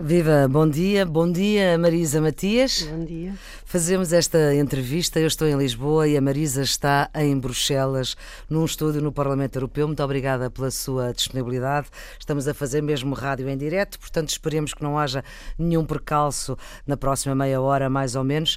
Viva, 0.00 0.48
bom 0.48 0.66
dia, 0.66 1.04
bom 1.04 1.30
dia 1.30 1.76
Marisa 1.76 2.18
Matias. 2.18 2.80
Bom 2.80 3.04
dia. 3.04 3.34
Fazemos 3.66 4.10
esta 4.10 4.54
entrevista. 4.54 5.20
Eu 5.20 5.26
estou 5.26 5.46
em 5.46 5.54
Lisboa 5.54 6.08
e 6.08 6.16
a 6.16 6.20
Marisa 6.20 6.62
está 6.62 7.10
em 7.14 7.38
Bruxelas, 7.38 8.16
num 8.48 8.64
estúdio 8.64 9.02
no 9.02 9.12
Parlamento 9.12 9.56
Europeu. 9.56 9.86
Muito 9.86 10.02
obrigada 10.02 10.50
pela 10.50 10.70
sua 10.70 11.12
disponibilidade. 11.12 11.88
Estamos 12.18 12.48
a 12.48 12.54
fazer 12.54 12.80
mesmo 12.80 13.14
rádio 13.14 13.46
em 13.50 13.56
direto, 13.58 14.00
portanto 14.00 14.30
esperemos 14.30 14.72
que 14.72 14.82
não 14.82 14.98
haja 14.98 15.22
nenhum 15.58 15.84
percalço 15.84 16.56
na 16.86 16.96
próxima 16.96 17.34
meia 17.34 17.60
hora, 17.60 17.90
mais 17.90 18.16
ou 18.16 18.24
menos. 18.24 18.56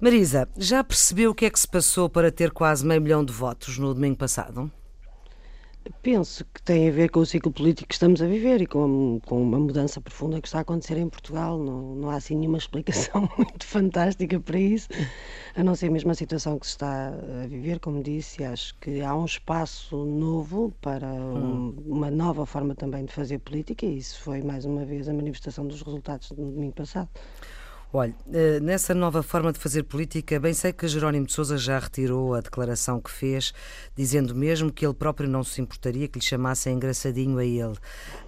Marisa, 0.00 0.48
já 0.56 0.84
percebeu 0.84 1.32
o 1.32 1.34
que 1.34 1.46
é 1.46 1.50
que 1.50 1.58
se 1.58 1.66
passou 1.66 2.08
para 2.08 2.30
ter 2.30 2.52
quase 2.52 2.86
meio 2.86 3.02
milhão 3.02 3.24
de 3.24 3.32
votos 3.32 3.76
no 3.76 3.92
domingo 3.92 4.18
passado? 4.18 4.70
Penso 6.02 6.44
que 6.52 6.62
tem 6.62 6.88
a 6.88 6.92
ver 6.92 7.10
com 7.10 7.20
o 7.20 7.26
ciclo 7.26 7.52
político 7.52 7.88
que 7.88 7.94
estamos 7.94 8.20
a 8.20 8.26
viver 8.26 8.60
e 8.60 8.66
com, 8.66 9.20
com 9.24 9.42
uma 9.42 9.58
mudança 9.58 10.00
profunda 10.00 10.40
que 10.40 10.48
está 10.48 10.58
a 10.58 10.62
acontecer 10.62 10.96
em 10.96 11.08
Portugal. 11.08 11.58
Não, 11.58 11.94
não 11.94 12.10
há 12.10 12.16
assim 12.16 12.36
nenhuma 12.36 12.58
explicação 12.58 13.28
muito 13.38 13.64
fantástica 13.64 14.40
para 14.40 14.58
isso, 14.58 14.88
a 15.54 15.62
não 15.62 15.74
ser 15.74 15.90
mesmo 15.90 16.10
a 16.10 16.14
situação 16.14 16.58
que 16.58 16.66
se 16.66 16.72
está 16.72 17.08
a 17.08 17.46
viver, 17.46 17.78
como 17.78 18.02
disse. 18.02 18.42
Acho 18.44 18.74
que 18.78 19.00
há 19.00 19.14
um 19.14 19.24
espaço 19.24 20.04
novo 20.04 20.72
para 20.80 21.06
um, 21.06 21.74
uma 21.86 22.10
nova 22.10 22.44
forma 22.46 22.74
também 22.74 23.04
de 23.04 23.12
fazer 23.12 23.38
política 23.38 23.86
e 23.86 23.98
isso 23.98 24.20
foi 24.20 24.42
mais 24.42 24.64
uma 24.64 24.84
vez 24.84 25.08
a 25.08 25.14
manifestação 25.14 25.66
dos 25.66 25.82
resultados 25.82 26.30
no 26.32 26.50
domingo 26.50 26.74
passado. 26.74 27.08
Olha, 27.92 28.14
eh, 28.32 28.58
nessa 28.58 28.92
nova 28.92 29.22
forma 29.22 29.52
de 29.52 29.60
fazer 29.60 29.84
política, 29.84 30.40
bem 30.40 30.52
sei 30.52 30.72
que 30.72 30.88
Jerónimo 30.88 31.24
de 31.24 31.32
Sousa 31.32 31.56
já 31.56 31.78
retirou 31.78 32.34
a 32.34 32.40
declaração 32.40 33.00
que 33.00 33.10
fez, 33.10 33.54
dizendo 33.94 34.34
mesmo 34.34 34.72
que 34.72 34.84
ele 34.84 34.92
próprio 34.92 35.28
não 35.28 35.44
se 35.44 35.60
importaria 35.60 36.08
que 36.08 36.18
lhe 36.18 36.24
chamassem 36.24 36.74
engraçadinho 36.74 37.38
a 37.38 37.44
ele 37.44 37.76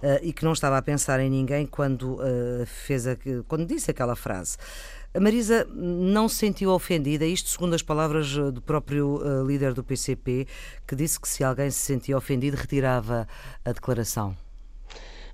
eh, 0.01 0.21
e 0.23 0.33
que 0.33 0.45
não 0.45 0.53
estava 0.53 0.77
a 0.77 0.81
pensar 0.81 1.19
em 1.19 1.29
ninguém 1.29 1.65
quando 1.65 2.19
eh, 2.21 2.65
fez 2.65 3.05
a, 3.05 3.17
quando 3.49 3.65
disse 3.65 3.91
aquela 3.91 4.15
frase. 4.15 4.57
A 5.13 5.19
Marisa 5.19 5.67
não 5.73 6.29
se 6.29 6.35
sentiu 6.35 6.69
ofendida, 6.71 7.25
isto 7.25 7.49
segundo 7.49 7.73
as 7.73 7.81
palavras 7.81 8.31
do 8.53 8.61
próprio 8.61 9.19
líder 9.43 9.73
do 9.73 9.83
PCP, 9.83 10.47
que 10.87 10.95
disse 10.95 11.19
que 11.19 11.27
se 11.27 11.43
alguém 11.43 11.71
se 11.71 11.79
sentia 11.79 12.15
ofendido 12.15 12.55
retirava 12.55 13.27
a 13.65 13.71
declaração. 13.71 14.37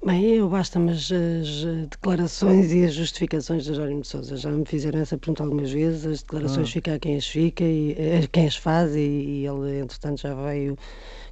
Bem, 0.06 0.24
eu 0.36 0.48
basta-me 0.48 0.92
as, 0.92 1.12
as, 1.12 1.90
declarações 1.90 2.72
e 2.72 2.86
as 2.86 2.94
justificações 2.94 3.64
de 3.64 3.74
Jerónimo 3.74 4.02
de 4.02 4.08
Sousa. 4.08 4.38
Já 4.38 4.52
me 4.52 4.64
fizeram 4.64 5.00
essa 5.00 5.18
pergunta 5.18 5.42
algumas 5.42 5.72
vezes, 5.72 6.06
as 6.06 6.22
declarações 6.22 6.70
ah. 6.70 6.72
ficam 6.72 6.94
a 6.94 7.00
quem 7.00 7.18
as 7.18 7.26
fica 7.26 7.64
e 7.64 7.96
a 8.24 8.28
quem 8.28 8.46
as 8.46 8.56
faz 8.56 8.96
e, 8.96 9.00
e, 9.00 9.48
ele, 9.48 9.80
entretanto, 9.80 10.22
já 10.22 10.36
veio 10.36 10.78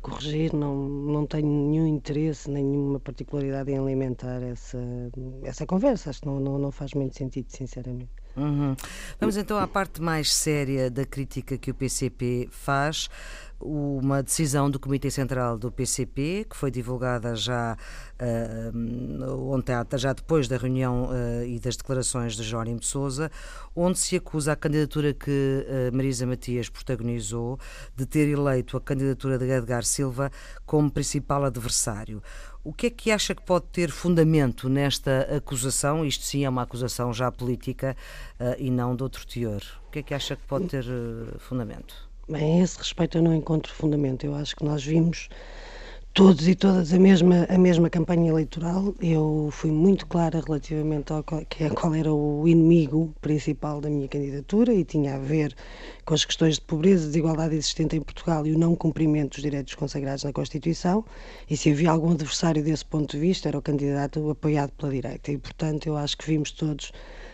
corrigir. 0.01 0.55
Não, 0.55 0.75
não 0.75 1.27
tenho 1.27 1.45
nenhum 1.45 1.85
interesse, 1.85 2.49
nenhuma 2.49 2.99
particularidade 2.99 3.69
em 3.69 3.77
alimentar 3.77 4.41
essa, 4.41 4.79
essa 5.43 5.67
conversa. 5.67 6.09
Acho 6.09 6.21
que 6.21 6.25
não, 6.25 6.39
não, 6.39 6.57
não 6.57 6.71
faz 6.71 6.95
muito 6.95 7.15
sentido, 7.15 7.45
sinceramente. 7.49 8.09
Uhum. 8.35 8.75
Vamos 9.19 9.37
então 9.37 9.59
à 9.59 9.67
parte 9.67 10.01
mais 10.01 10.33
séria 10.33 10.89
da 10.89 11.05
crítica 11.05 11.59
que 11.59 11.69
o 11.69 11.75
PCP 11.75 12.47
faz 12.49 13.07
uma 13.63 14.21
decisão 14.21 14.69
do 14.69 14.79
Comitê 14.79 15.09
Central 15.09 15.57
do 15.57 15.71
PCP, 15.71 16.45
que 16.49 16.55
foi 16.55 16.69
divulgada 16.69 17.35
já 17.35 17.77
uh, 18.19 19.51
ontem, 19.51 19.73
já 19.97 20.13
depois 20.13 20.47
da 20.47 20.57
reunião 20.57 21.05
uh, 21.05 21.45
e 21.45 21.59
das 21.59 21.77
declarações 21.77 22.35
de 22.35 22.43
Jórim 22.43 22.77
de 22.77 22.85
Souza, 22.85 23.31
onde 23.75 23.99
se 23.99 24.15
acusa 24.15 24.51
a 24.53 24.55
candidatura 24.55 25.13
que 25.13 25.65
uh, 25.65 25.95
Marisa 25.95 26.25
Matias 26.25 26.69
protagonizou 26.69 27.59
de 27.95 28.05
ter 28.05 28.27
eleito 28.27 28.77
a 28.77 28.81
candidatura 28.81 29.37
de 29.37 29.49
Edgar 29.49 29.83
Silva 29.83 30.31
como 30.65 30.91
principal 30.91 31.43
adversário. 31.45 32.21
O 32.63 32.71
que 32.71 32.87
é 32.87 32.89
que 32.89 33.11
acha 33.11 33.35
que 33.35 33.41
pode 33.41 33.65
ter 33.67 33.91
fundamento 33.91 34.69
nesta 34.69 35.35
acusação? 35.35 36.05
Isto 36.05 36.23
sim 36.23 36.45
é 36.45 36.49
uma 36.49 36.61
acusação 36.61 37.13
já 37.13 37.31
política 37.31 37.95
uh, 38.39 38.55
e 38.57 38.69
não 38.69 38.95
de 38.95 39.03
outro 39.03 39.25
teor. 39.27 39.61
O 39.87 39.91
que 39.91 39.99
é 39.99 40.03
que 40.03 40.13
acha 40.13 40.35
que 40.35 40.43
pode 40.47 40.67
ter 40.67 40.85
fundamento? 41.39 42.12
Bem, 42.29 42.61
a 42.61 42.63
esse 42.63 42.77
respeito 42.77 43.17
eu 43.17 43.21
não 43.21 43.35
encontro 43.35 43.73
fundamento. 43.73 44.25
Eu 44.25 44.33
acho 44.33 44.55
que 44.55 44.63
nós 44.63 44.81
vimos 44.81 45.27
todos 46.13 46.47
e 46.47 46.55
todas 46.55 46.93
a 46.93 46.97
mesma, 46.99 47.45
a 47.49 47.57
mesma 47.57 47.89
campanha 47.89 48.29
eleitoral. 48.29 48.95
Eu 49.01 49.49
fui 49.51 49.71
muito 49.71 50.07
clara 50.07 50.39
relativamente 50.39 51.11
ao 51.11 51.21
que, 51.21 51.69
qual 51.71 51.93
era 51.93 52.13
o 52.13 52.47
inimigo 52.47 53.13
principal 53.19 53.81
da 53.81 53.89
minha 53.89 54.07
candidatura 54.07 54.73
e 54.73 54.85
tinha 54.85 55.15
a 55.15 55.19
ver 55.19 55.53
com 56.05 56.13
as 56.13 56.23
questões 56.23 56.55
de 56.55 56.61
pobreza, 56.61 57.07
desigualdade 57.07 57.55
existente 57.55 57.97
em 57.97 58.01
Portugal 58.01 58.47
e 58.47 58.53
o 58.53 58.57
não 58.57 58.73
cumprimento 58.73 59.33
dos 59.33 59.41
direitos 59.41 59.75
consagrados 59.75 60.23
na 60.23 60.31
Constituição. 60.31 61.03
E 61.49 61.57
se 61.57 61.71
havia 61.71 61.91
algum 61.91 62.11
adversário 62.11 62.63
desse 62.63 62.85
ponto 62.85 63.11
de 63.11 63.19
vista, 63.19 63.49
era 63.49 63.57
o 63.57 63.61
candidato 63.61 64.29
apoiado 64.29 64.71
pela 64.77 64.93
direita. 64.93 65.29
E, 65.29 65.37
portanto, 65.37 65.87
eu 65.87 65.97
acho 65.97 66.17
que 66.17 66.25
vimos 66.25 66.51
todos 66.51 66.93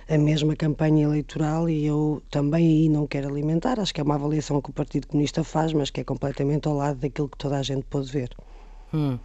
a 0.10 0.18
mesma 0.18 0.56
campanha 0.56 1.04
eleitoral 1.04 1.70
e 1.70 1.86
eu 1.86 2.22
também 2.32 2.68
aí 2.68 2.90
não 2.90 3.06
quero 3.06 3.30
alimentar. 3.30 3.80
Acho 3.80 3.94
que 3.94 4.02
é 4.02 4.04
uma 4.04 4.16
avaliação 4.16 4.60
que 4.62 4.72
o 4.72 4.74
Partido 4.74 5.08
Comunista 5.08 5.44
faz, 5.44 5.72
mas 5.72 5.92
que 5.92 6.02
é 6.02 6.04
completamente 6.04 6.68
ao 6.68 6.74
lado 6.74 7.00
daquilo 7.00 7.30
que 7.30 7.38
toda 7.38 7.58
a 7.58 7.62
gente 7.62 7.84
pôde 7.84 8.12
ver. 8.12 8.30
Hum. 8.92 9.20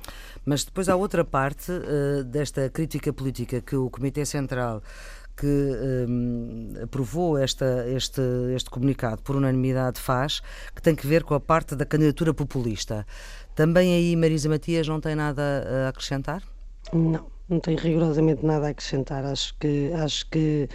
Mas 0.44 0.62
depois 0.62 0.90
há 0.90 0.94
outra 0.94 1.24
parte 1.24 1.72
uh, 1.72 2.22
desta 2.22 2.68
crítica 2.68 3.12
política 3.14 3.62
que 3.62 3.74
o 3.74 3.88
Comitê 3.88 4.26
Central 4.26 4.82
que 5.36 5.46
um, 5.46 6.74
aprovou 6.82 7.36
esta, 7.36 7.88
este, 7.88 8.20
este 8.54 8.70
comunicado 8.70 9.20
por 9.22 9.34
unanimidade 9.34 9.98
faz, 9.98 10.40
que 10.74 10.80
tem 10.80 10.94
que 10.94 11.06
ver 11.06 11.24
com 11.24 11.34
a 11.34 11.40
parte 11.40 11.74
da 11.74 11.84
candidatura 11.84 12.32
populista. 12.32 13.04
Também 13.54 13.94
aí 13.94 14.14
Marisa 14.14 14.48
Matias 14.48 14.86
não 14.86 15.00
tem 15.00 15.16
nada 15.16 15.42
a 15.42 15.88
acrescentar? 15.88 16.40
Não, 16.92 17.26
não 17.48 17.60
tenho 17.60 17.78
rigorosamente 17.78 18.44
nada 18.44 18.66
a 18.68 18.70
acrescentar. 18.70 19.24
Acho 19.24 19.54
que, 19.58 19.92
acho 19.94 20.28
que 20.30 20.68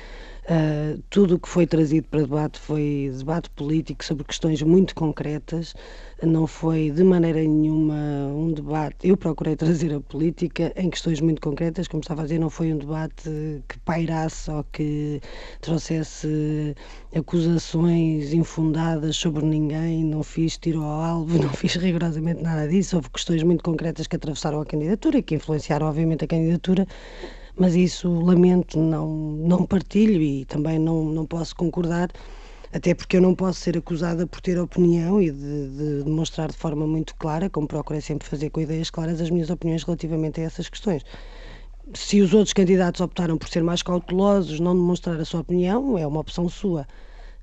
uh, 0.50 1.02
tudo 1.10 1.36
o 1.36 1.40
que 1.40 1.48
foi 1.48 1.66
trazido 1.68 2.08
para 2.08 2.22
debate 2.22 2.60
foi 2.60 3.12
debate 3.18 3.50
político 3.52 4.04
sobre 4.04 4.24
questões 4.24 4.62
muito 4.62 4.96
concretas 4.96 5.74
não 6.26 6.46
foi 6.48 6.92
de 6.92 7.04
maneira 7.04 7.40
nenhuma 7.40 7.96
um 8.34 8.52
debate. 8.52 9.08
Eu 9.08 9.16
procurei 9.16 9.56
trazer 9.56 9.94
a 9.94 10.00
política 10.02 10.74
em 10.76 10.90
questões 10.90 11.22
muito 11.22 11.42
concretas, 11.42 11.88
como 11.88 12.02
estava 12.02 12.22
a 12.22 12.24
dizer, 12.26 12.40
não 12.40 12.50
foi 12.50 12.74
um 12.74 12.78
debate 12.78 13.64
que 13.68 13.80
pairasse 13.80 14.52
ou 14.52 14.64
que 14.66 15.22
trouxesse 15.62 16.76
acusações 17.16 18.34
infundadas 18.34 19.16
sobre 19.16 19.46
ninguém, 19.46 20.04
não 20.04 20.24
fiz 20.24 20.58
tiro 20.58 20.82
ao 20.84 21.02
alvo, 21.02 21.38
não 21.42 21.50
fiz 21.50 21.76
rigorosamente 21.76 22.42
nada 22.42 22.68
disso. 22.68 22.98
Houve 22.98 23.10
questões 23.10 23.44
muito 23.44 23.64
concretas 23.64 24.08
que 24.08 24.16
atravessaram 24.16 24.62
a 24.62 24.66
candidatura 24.66 25.20
e 25.20 25.24
que 25.24 25.36
influenciaram, 25.36 25.88
obviamente, 25.88 26.26
a 26.26 26.28
candidatura 26.28 26.86
mas 27.60 27.76
isso 27.76 28.10
lamento, 28.22 28.80
não, 28.80 29.08
não 29.08 29.66
partilho 29.66 30.22
e 30.22 30.46
também 30.46 30.80
não, 30.80 31.06
não 31.06 31.26
posso 31.26 31.56
concordar 31.56 32.10
até 32.72 32.94
porque 32.94 33.18
eu 33.18 33.22
não 33.22 33.34
posso 33.34 33.60
ser 33.60 33.78
acusada 33.78 34.28
por 34.28 34.42
ter 34.42 34.60
opinião 34.60 35.22
e 35.22 35.32
de, 35.32 35.70
de 35.70 36.04
demonstrar 36.04 36.50
de 36.50 36.58
forma 36.58 36.86
muito 36.86 37.16
clara, 37.16 37.50
como 37.50 37.68
procurei 37.68 38.02
sempre 38.02 38.28
fazer 38.28 38.52
com 38.52 38.62
ideias 38.62 38.92
claras, 38.92 39.20
as 39.20 39.30
minhas 39.30 39.50
opiniões 39.50 39.84
relativamente 39.84 40.40
a 40.40 40.44
essas 40.44 40.70
questões. 40.70 41.04
Se 41.96 42.22
os 42.22 42.34
outros 42.34 42.54
candidatos 42.54 43.02
optaram 43.02 43.38
por 43.38 43.50
ser 43.50 43.64
mais 43.64 43.82
cautelosos, 43.82 44.60
não 44.60 44.76
demonstrar 44.76 45.20
a 45.20 45.26
sua 45.26 45.40
opinião, 45.40 45.98
é 45.98 46.06
uma 46.06 46.20
opção 46.20 46.48
sua, 46.48 46.88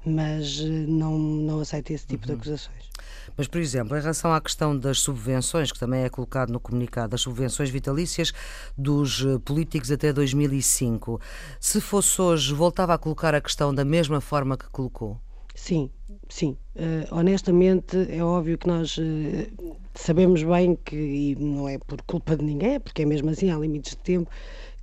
mas 0.04 0.60
eh, 0.60 0.68
não, 0.86 1.18
não 1.18 1.58
aceito 1.58 1.90
esse 1.90 2.06
tipo 2.06 2.22
uhum. 2.22 2.34
de 2.34 2.40
acusações. 2.40 2.88
Mas, 3.36 3.46
por 3.46 3.60
exemplo, 3.60 3.96
em 3.96 4.00
relação 4.00 4.32
à 4.32 4.40
questão 4.40 4.76
das 4.76 5.00
subvenções, 5.00 5.70
que 5.70 5.78
também 5.78 6.04
é 6.04 6.08
colocado 6.08 6.50
no 6.50 6.58
comunicado, 6.58 7.10
das 7.10 7.20
subvenções 7.20 7.68
vitalícias 7.68 8.32
dos 8.76 9.24
eh, 9.24 9.38
políticos 9.44 9.92
até 9.92 10.12
2005, 10.12 11.20
se 11.60 11.80
fosse 11.80 12.20
hoje, 12.20 12.54
voltava 12.54 12.94
a 12.94 12.98
colocar 12.98 13.34
a 13.34 13.40
questão 13.40 13.74
da 13.74 13.84
mesma 13.84 14.20
forma 14.20 14.56
que 14.56 14.68
colocou? 14.70 15.20
Sim, 15.54 15.90
sim. 16.28 16.56
Uh, 16.76 17.08
honestamente, 17.10 18.06
é 18.10 18.22
óbvio 18.22 18.58
que 18.58 18.66
nós 18.66 18.98
uh, 18.98 19.76
sabemos 19.94 20.42
bem 20.42 20.76
que, 20.84 20.94
e 20.94 21.34
não 21.36 21.66
é 21.66 21.78
por 21.78 22.02
culpa 22.02 22.36
de 22.36 22.44
ninguém, 22.44 22.74
é 22.74 22.78
porque 22.78 23.00
é 23.00 23.06
mesmo 23.06 23.30
assim, 23.30 23.50
há 23.50 23.56
limites 23.56 23.92
de 23.92 23.98
tempo, 23.98 24.30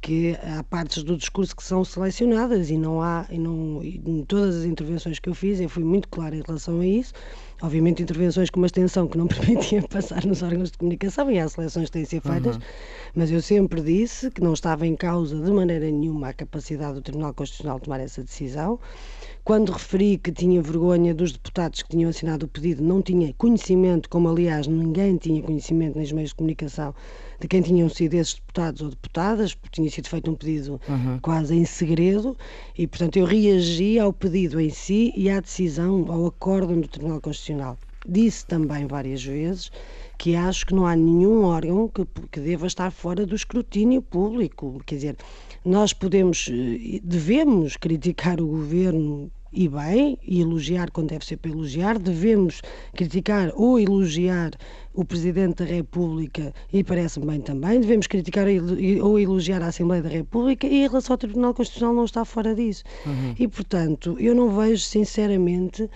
que 0.03 0.35
há 0.43 0.61
partes 0.63 1.01
do 1.01 1.15
discurso 1.15 1.55
que 1.55 1.63
são 1.63 1.85
selecionadas 1.85 2.69
e 2.69 2.77
não 2.77 3.01
há, 3.01 3.25
e 3.29 3.37
não, 3.37 3.81
e 3.83 4.01
em 4.05 4.23
todas 4.25 4.57
as 4.57 4.65
intervenções 4.65 5.17
que 5.17 5.29
eu 5.29 5.35
fiz, 5.35 5.61
eu 5.61 5.69
fui 5.69 5.83
muito 5.83 6.09
clara 6.09 6.35
em 6.35 6.41
relação 6.41 6.81
a 6.81 6.85
isso. 6.85 7.13
Obviamente, 7.61 8.03
intervenções 8.03 8.49
com 8.49 8.59
uma 8.59 8.65
extensão 8.65 9.07
que 9.07 9.17
não 9.17 9.27
permitia 9.29 9.81
passar 9.83 10.25
nos 10.25 10.43
órgãos 10.43 10.71
de 10.71 10.77
comunicação 10.77 11.31
e 11.31 11.39
há 11.39 11.47
seleções 11.47 11.85
que 11.85 11.93
têm 11.93 12.03
de 12.03 12.09
ser 12.09 12.21
feitas, 12.21 12.57
uhum. 12.57 12.61
mas 13.15 13.31
eu 13.31 13.41
sempre 13.41 13.79
disse 13.81 14.29
que 14.29 14.41
não 14.41 14.51
estava 14.51 14.85
em 14.85 14.95
causa 14.95 15.39
de 15.39 15.49
maneira 15.49 15.85
nenhuma 15.85 16.29
a 16.29 16.33
capacidade 16.33 16.95
do 16.95 17.01
Tribunal 17.01 17.33
Constitucional 17.33 17.77
de 17.77 17.85
tomar 17.85 18.01
essa 18.01 18.21
decisão. 18.21 18.77
Quando 19.45 19.71
referi 19.71 20.17
que 20.17 20.31
tinha 20.31 20.61
vergonha 20.61 21.13
dos 21.13 21.31
deputados 21.31 21.82
que 21.83 21.89
tinham 21.89 22.09
assinado 22.09 22.45
o 22.45 22.49
pedido, 22.49 22.83
não 22.83 23.01
tinha 23.01 23.33
conhecimento, 23.33 24.09
como 24.09 24.29
aliás 24.29 24.67
ninguém 24.67 25.17
tinha 25.17 25.41
conhecimento 25.41 25.99
nos 25.99 26.11
meios 26.11 26.29
de 26.31 26.35
comunicação, 26.35 26.95
de 27.39 27.47
quem 27.47 27.61
tinham 27.61 27.89
sido 27.89 28.13
esses 28.15 28.35
deputados 28.35 28.81
ou 28.81 28.89
deputadas, 28.89 29.53
porque 29.53 29.75
tinha 29.75 29.89
sido 29.89 30.07
feito 30.07 30.31
um 30.31 30.35
pedido 30.35 30.79
uhum. 30.87 31.19
quase 31.21 31.55
em 31.55 31.65
segredo, 31.65 32.37
e 32.77 32.87
portanto 32.87 33.17
eu 33.17 33.25
reagi 33.25 33.99
ao 33.99 34.11
pedido 34.11 34.59
em 34.59 34.69
si 34.69 35.13
e 35.15 35.29
à 35.29 35.39
decisão, 35.39 36.05
ao 36.09 36.27
acórdão 36.27 36.79
do 36.79 36.87
Tribunal 36.87 37.21
Constitucional. 37.21 37.77
Disse 38.07 38.45
também 38.45 38.85
várias 38.87 39.23
vezes 39.23 39.71
que 40.17 40.35
acho 40.35 40.65
que 40.65 40.75
não 40.75 40.85
há 40.85 40.95
nenhum 40.95 41.43
órgão 41.43 41.87
que, 41.87 42.05
que 42.31 42.39
deva 42.39 42.67
estar 42.67 42.91
fora 42.91 43.25
do 43.25 43.35
escrutínio 43.35 44.01
público. 44.01 44.81
Quer 44.85 44.95
dizer, 44.95 45.17
Nós 45.65 45.93
podemos, 45.93 46.49
eh, 46.49 46.99
devemos 47.03 47.77
criticar 47.77 48.41
o 48.41 48.47
governo 48.47 49.31
e 49.53 49.67
bem, 49.67 50.17
e 50.25 50.41
elogiar 50.41 50.89
quando 50.91 51.09
deve 51.09 51.25
ser 51.25 51.37
para 51.37 51.51
elogiar, 51.51 51.99
devemos 51.99 52.61
criticar 52.95 53.51
ou 53.55 53.79
elogiar 53.79 54.51
o 54.93 55.05
Presidente 55.05 55.63
da 55.63 55.65
República 55.65 56.53
e 56.71 56.83
parece-me 56.83 57.25
bem 57.25 57.41
também, 57.41 57.79
devemos 57.79 58.07
criticar 58.07 58.47
ou 59.01 59.19
elogiar 59.19 59.61
a 59.61 59.67
Assembleia 59.67 60.01
da 60.01 60.09
República 60.09 60.67
e 60.67 60.83
em 60.83 60.87
relação 60.87 61.13
ao 61.13 61.17
Tribunal 61.17 61.53
Constitucional 61.53 61.95
não 61.95 62.05
está 62.05 62.25
fora 62.25 62.53
disso. 62.53 62.83
Uhum. 63.05 63.35
E, 63.37 63.47
portanto, 63.47 64.15
eu 64.19 64.35
não 64.35 64.55
vejo, 64.55 64.83
sinceramente, 64.83 65.89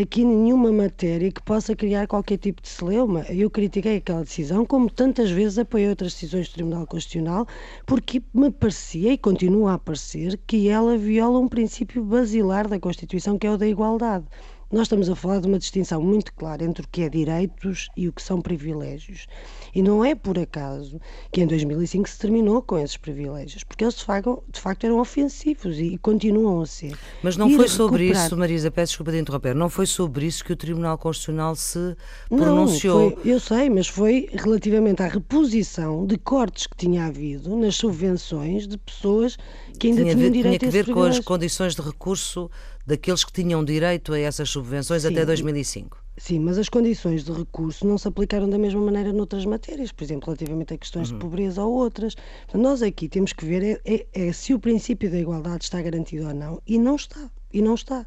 aqui 0.00 0.24
nenhuma 0.24 0.70
matéria 0.70 1.32
que 1.32 1.42
possa 1.42 1.74
criar 1.74 2.06
qualquer 2.06 2.36
tipo 2.36 2.60
de 2.60 2.68
celeuma. 2.68 3.22
Eu 3.30 3.50
critiquei 3.50 3.96
aquela 3.96 4.22
decisão, 4.22 4.64
como 4.66 4.90
tantas 4.90 5.30
vezes 5.30 5.58
apoiei 5.58 5.88
outras 5.88 6.12
decisões 6.12 6.48
do 6.48 6.54
Tribunal 6.54 6.86
Constitucional, 6.86 7.46
porque 7.86 8.22
me 8.34 8.50
parecia 8.50 9.12
e 9.12 9.18
continua 9.18 9.74
a 9.74 9.78
parecer 9.78 10.38
que 10.46 10.68
ela 10.68 10.98
viola 10.98 11.38
um 11.38 11.48
princípio 11.48 12.04
basilar 12.04 12.68
da 12.68 12.78
Constituição, 12.78 13.38
que 13.38 13.46
é 13.46 13.50
o 13.50 13.56
da 13.56 13.66
igualdade. 13.66 14.26
Nós 14.70 14.82
estamos 14.82 15.08
a 15.08 15.14
falar 15.14 15.40
de 15.40 15.46
uma 15.46 15.60
distinção 15.60 16.02
muito 16.02 16.34
clara 16.34 16.64
entre 16.64 16.84
o 16.84 16.88
que 16.88 17.02
é 17.02 17.08
direitos 17.08 17.88
e 17.96 18.08
o 18.08 18.12
que 18.12 18.20
são 18.20 18.42
privilégios. 18.42 19.28
E 19.72 19.80
não 19.80 20.04
é 20.04 20.12
por 20.12 20.36
acaso 20.38 21.00
que 21.30 21.40
em 21.40 21.46
2005 21.46 22.08
se 22.08 22.18
terminou 22.18 22.60
com 22.60 22.76
esses 22.76 22.96
privilégios, 22.96 23.62
porque 23.62 23.84
eles 23.84 23.94
de 23.94 24.04
facto, 24.04 24.42
de 24.50 24.60
facto 24.60 24.84
eram 24.84 24.98
ofensivos 24.98 25.78
e, 25.78 25.96
continuam 25.98 26.62
a 26.62 26.66
ser. 26.66 26.98
Mas 27.22 27.36
não 27.36 27.48
foi 27.50 27.68
sobre 27.68 28.06
recuperar... 28.06 28.26
isso, 28.26 28.36
Marisa, 28.36 28.70
peço 28.72 28.90
desculpa 28.90 29.12
de 29.12 29.20
interromper, 29.20 29.54
não 29.54 29.68
foi 29.68 29.86
sobre 29.86 30.26
isso 30.26 30.44
que 30.44 30.52
o 30.52 30.56
Tribunal 30.56 30.98
Constitucional 30.98 31.54
se 31.54 31.96
pronunciou. 32.28 33.10
Não, 33.10 33.16
foi, 33.18 33.32
eu 33.32 33.38
sei, 33.38 33.70
mas 33.70 33.86
foi 33.86 34.28
relativamente 34.32 35.00
à 35.00 35.06
reposição 35.06 36.04
de 36.04 36.18
cortes 36.18 36.66
que 36.66 36.76
tinha 36.76 37.06
havido 37.06 37.54
nas 37.56 37.76
subvenções 37.76 38.66
de 38.66 38.76
pessoas 38.78 39.36
que 39.78 39.88
ainda 39.88 40.02
tinha 40.02 40.16
tinham 40.16 40.30
direito 40.30 40.58
Tinha 40.60 40.72
que 40.72 40.84
ver 40.84 40.92
com 40.92 41.02
as 41.02 41.20
condições 41.20 41.76
de 41.76 41.82
recurso 41.82 42.50
daqueles 42.86 43.24
que 43.24 43.32
tinham 43.32 43.64
direito 43.64 44.12
a 44.12 44.18
essas 44.18 44.48
subvenções 44.48 45.02
Sim. 45.02 45.08
até 45.08 45.26
2005. 45.26 46.06
Sim, 46.18 46.38
mas 46.40 46.56
as 46.56 46.70
condições 46.70 47.24
de 47.24 47.32
recurso 47.32 47.86
não 47.86 47.98
se 47.98 48.08
aplicaram 48.08 48.48
da 48.48 48.56
mesma 48.56 48.80
maneira 48.80 49.12
noutras 49.12 49.44
matérias, 49.44 49.92
por 49.92 50.02
exemplo, 50.02 50.26
relativamente 50.26 50.72
a 50.72 50.78
questões 50.78 51.10
uhum. 51.10 51.18
de 51.18 51.24
pobreza 51.24 51.62
ou 51.62 51.74
outras. 51.74 52.16
Nós 52.54 52.80
aqui 52.80 53.06
temos 53.06 53.34
que 53.34 53.44
ver 53.44 53.62
é, 53.62 53.80
é, 53.84 54.06
é, 54.14 54.32
se 54.32 54.54
o 54.54 54.58
princípio 54.58 55.10
da 55.10 55.18
igualdade 55.18 55.64
está 55.64 55.82
garantido 55.82 56.28
ou 56.28 56.34
não, 56.34 56.62
e 56.66 56.78
não 56.78 56.96
está. 56.96 57.30
E 57.52 57.60
não 57.60 57.74
está. 57.74 58.06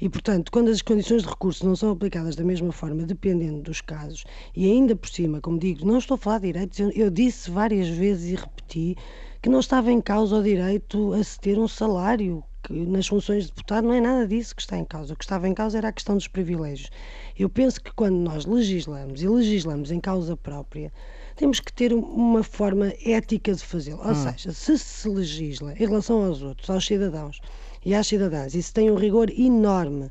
E, 0.00 0.08
portanto, 0.08 0.50
quando 0.50 0.68
as 0.68 0.82
condições 0.82 1.22
de 1.22 1.28
recurso 1.28 1.64
não 1.64 1.76
são 1.76 1.90
aplicadas 1.90 2.34
da 2.34 2.44
mesma 2.44 2.72
forma, 2.72 3.04
dependendo 3.04 3.62
dos 3.62 3.80
casos, 3.80 4.24
e 4.54 4.70
ainda 4.70 4.96
por 4.96 5.08
cima, 5.08 5.40
como 5.40 5.58
digo, 5.58 5.86
não 5.86 5.98
estou 5.98 6.16
a 6.16 6.18
falar 6.18 6.38
de 6.38 6.46
direitos, 6.46 6.80
eu, 6.80 6.90
eu 6.90 7.10
disse 7.10 7.50
várias 7.50 7.88
vezes 7.88 8.32
e 8.32 8.34
repeti 8.34 8.96
que 9.40 9.48
não 9.48 9.60
estava 9.60 9.92
em 9.92 10.00
causa 10.00 10.36
o 10.36 10.42
direito 10.42 11.12
a 11.12 11.22
se 11.22 11.38
ter 11.38 11.58
um 11.58 11.68
salário 11.68 12.42
que 12.64 12.72
nas 12.72 13.06
funções 13.06 13.44
de 13.44 13.50
deputado 13.50 13.86
não 13.86 13.94
é 13.94 14.00
nada 14.00 14.26
disso 14.26 14.56
que 14.56 14.62
está 14.62 14.76
em 14.76 14.84
causa. 14.84 15.12
O 15.12 15.16
que 15.16 15.24
estava 15.24 15.46
em 15.46 15.54
causa 15.54 15.78
era 15.78 15.88
a 15.88 15.92
questão 15.92 16.16
dos 16.16 16.26
privilégios. 16.26 16.90
Eu 17.38 17.48
penso 17.48 17.80
que 17.80 17.92
quando 17.92 18.16
nós 18.16 18.46
legislamos 18.46 19.22
e 19.22 19.28
legislamos 19.28 19.90
em 19.90 20.00
causa 20.00 20.36
própria, 20.36 20.92
temos 21.36 21.60
que 21.60 21.72
ter 21.72 21.92
uma 21.92 22.42
forma 22.42 22.92
ética 23.04 23.52
de 23.52 23.62
fazê-lo. 23.62 24.00
Ou 24.02 24.10
hum. 24.10 24.14
seja, 24.14 24.52
se 24.52 24.78
se 24.78 25.08
legisla 25.08 25.72
em 25.74 25.86
relação 25.86 26.24
aos 26.24 26.42
outros, 26.42 26.70
aos 26.70 26.86
cidadãos 26.86 27.40
e 27.84 27.94
às 27.94 28.06
cidadãs, 28.06 28.54
e 28.54 28.62
se 28.62 28.72
tem 28.72 28.90
um 28.90 28.96
rigor 28.96 29.30
enorme 29.30 30.10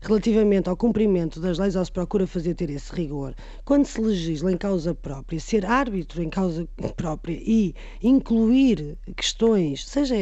relativamente 0.00 0.68
ao 0.68 0.76
cumprimento 0.76 1.40
das 1.40 1.58
leis, 1.58 1.76
ou 1.76 1.84
se 1.84 1.92
procura 1.92 2.26
fazer 2.26 2.54
ter 2.54 2.70
esse 2.70 2.94
rigor, 2.94 3.34
quando 3.64 3.86
se 3.86 4.00
legisla 4.00 4.52
em 4.52 4.56
causa 4.56 4.94
própria, 4.94 5.40
ser 5.40 5.66
árbitro 5.66 6.22
em 6.22 6.30
causa 6.30 6.68
própria 6.96 7.38
e 7.40 7.74
incluir 8.02 8.96
questões, 9.16 9.86
seja 9.86 10.14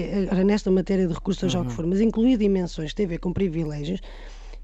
nesta 0.44 0.70
matéria 0.70 1.06
de 1.06 1.14
recursos, 1.14 1.55
uhum. 1.55 1.62
o 1.62 1.67
que 1.67 1.73
for, 1.73 1.87
mas 1.87 2.00
incluir 2.00 2.37
dimensões 2.37 2.90
que 2.90 2.96
têm 2.96 3.06
a 3.06 3.11
ver 3.11 3.19
com 3.19 3.32
privilégios, 3.32 4.00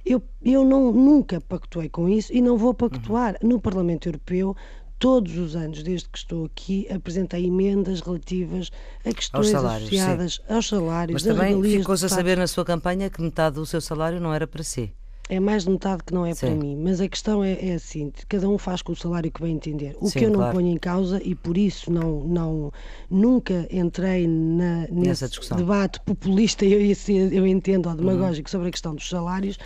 eu, 0.04 0.22
eu 0.42 0.64
não, 0.64 0.92
nunca 0.92 1.40
pactuei 1.40 1.88
com 1.88 2.08
isso 2.08 2.32
e 2.32 2.40
não 2.40 2.56
vou 2.56 2.74
pactuar. 2.74 3.36
Uhum. 3.40 3.50
No 3.50 3.60
Parlamento 3.60 4.08
Europeu, 4.08 4.56
todos 4.98 5.36
os 5.36 5.56
anos, 5.56 5.82
desde 5.82 6.08
que 6.08 6.18
estou 6.18 6.44
aqui, 6.44 6.86
apresentei 6.88 7.46
emendas 7.46 8.00
relativas 8.00 8.70
a 9.04 9.12
questões 9.12 9.46
aos 9.46 9.50
salários, 9.50 9.88
associadas 9.88 10.34
sim. 10.34 10.54
aos 10.54 10.68
salários. 10.68 11.24
Mas 11.24 11.36
também 11.36 11.62
ficou-se 11.62 12.06
a 12.06 12.08
saber 12.08 12.36
na 12.36 12.46
sua 12.46 12.64
campanha 12.64 13.10
que 13.10 13.20
metade 13.20 13.56
do 13.56 13.66
seu 13.66 13.80
salário 13.80 14.20
não 14.20 14.32
era 14.32 14.46
para 14.46 14.62
si. 14.62 14.92
É 15.32 15.40
mais 15.40 15.64
de 15.64 15.70
metade 15.70 16.02
que 16.05 16.12
não 16.12 16.26
é 16.26 16.34
Sim. 16.34 16.46
para 16.46 16.55
mim, 16.56 16.76
mas 16.76 17.00
a 17.00 17.08
questão 17.08 17.43
é, 17.43 17.52
é, 17.52 17.73
assim: 17.73 18.12
cada 18.29 18.46
um 18.46 18.58
faz 18.58 18.82
com 18.82 18.93
o 18.93 18.94
salário 18.94 19.32
que 19.32 19.40
bem 19.40 19.55
entender. 19.55 19.96
O 19.99 20.11
Sim, 20.11 20.19
que 20.19 20.25
eu 20.26 20.31
não 20.31 20.40
claro. 20.40 20.56
ponho 20.56 20.69
em 20.69 20.76
causa 20.76 21.23
e 21.25 21.34
por 21.34 21.56
isso 21.56 21.90
não, 21.90 22.20
não 22.20 22.70
nunca 23.08 23.67
entrei 23.73 24.29
na, 24.29 24.87
nesse 24.90 25.26
debate 25.56 25.99
populista, 26.00 26.67
eu, 26.67 26.79
eu 27.32 27.46
entendo, 27.46 27.88
ou 27.88 27.94
demagógico, 27.94 28.46
uhum. 28.46 28.50
sobre 28.50 28.69
a 28.69 28.70
questão 28.70 28.94
dos 28.94 29.08
salários. 29.08 29.58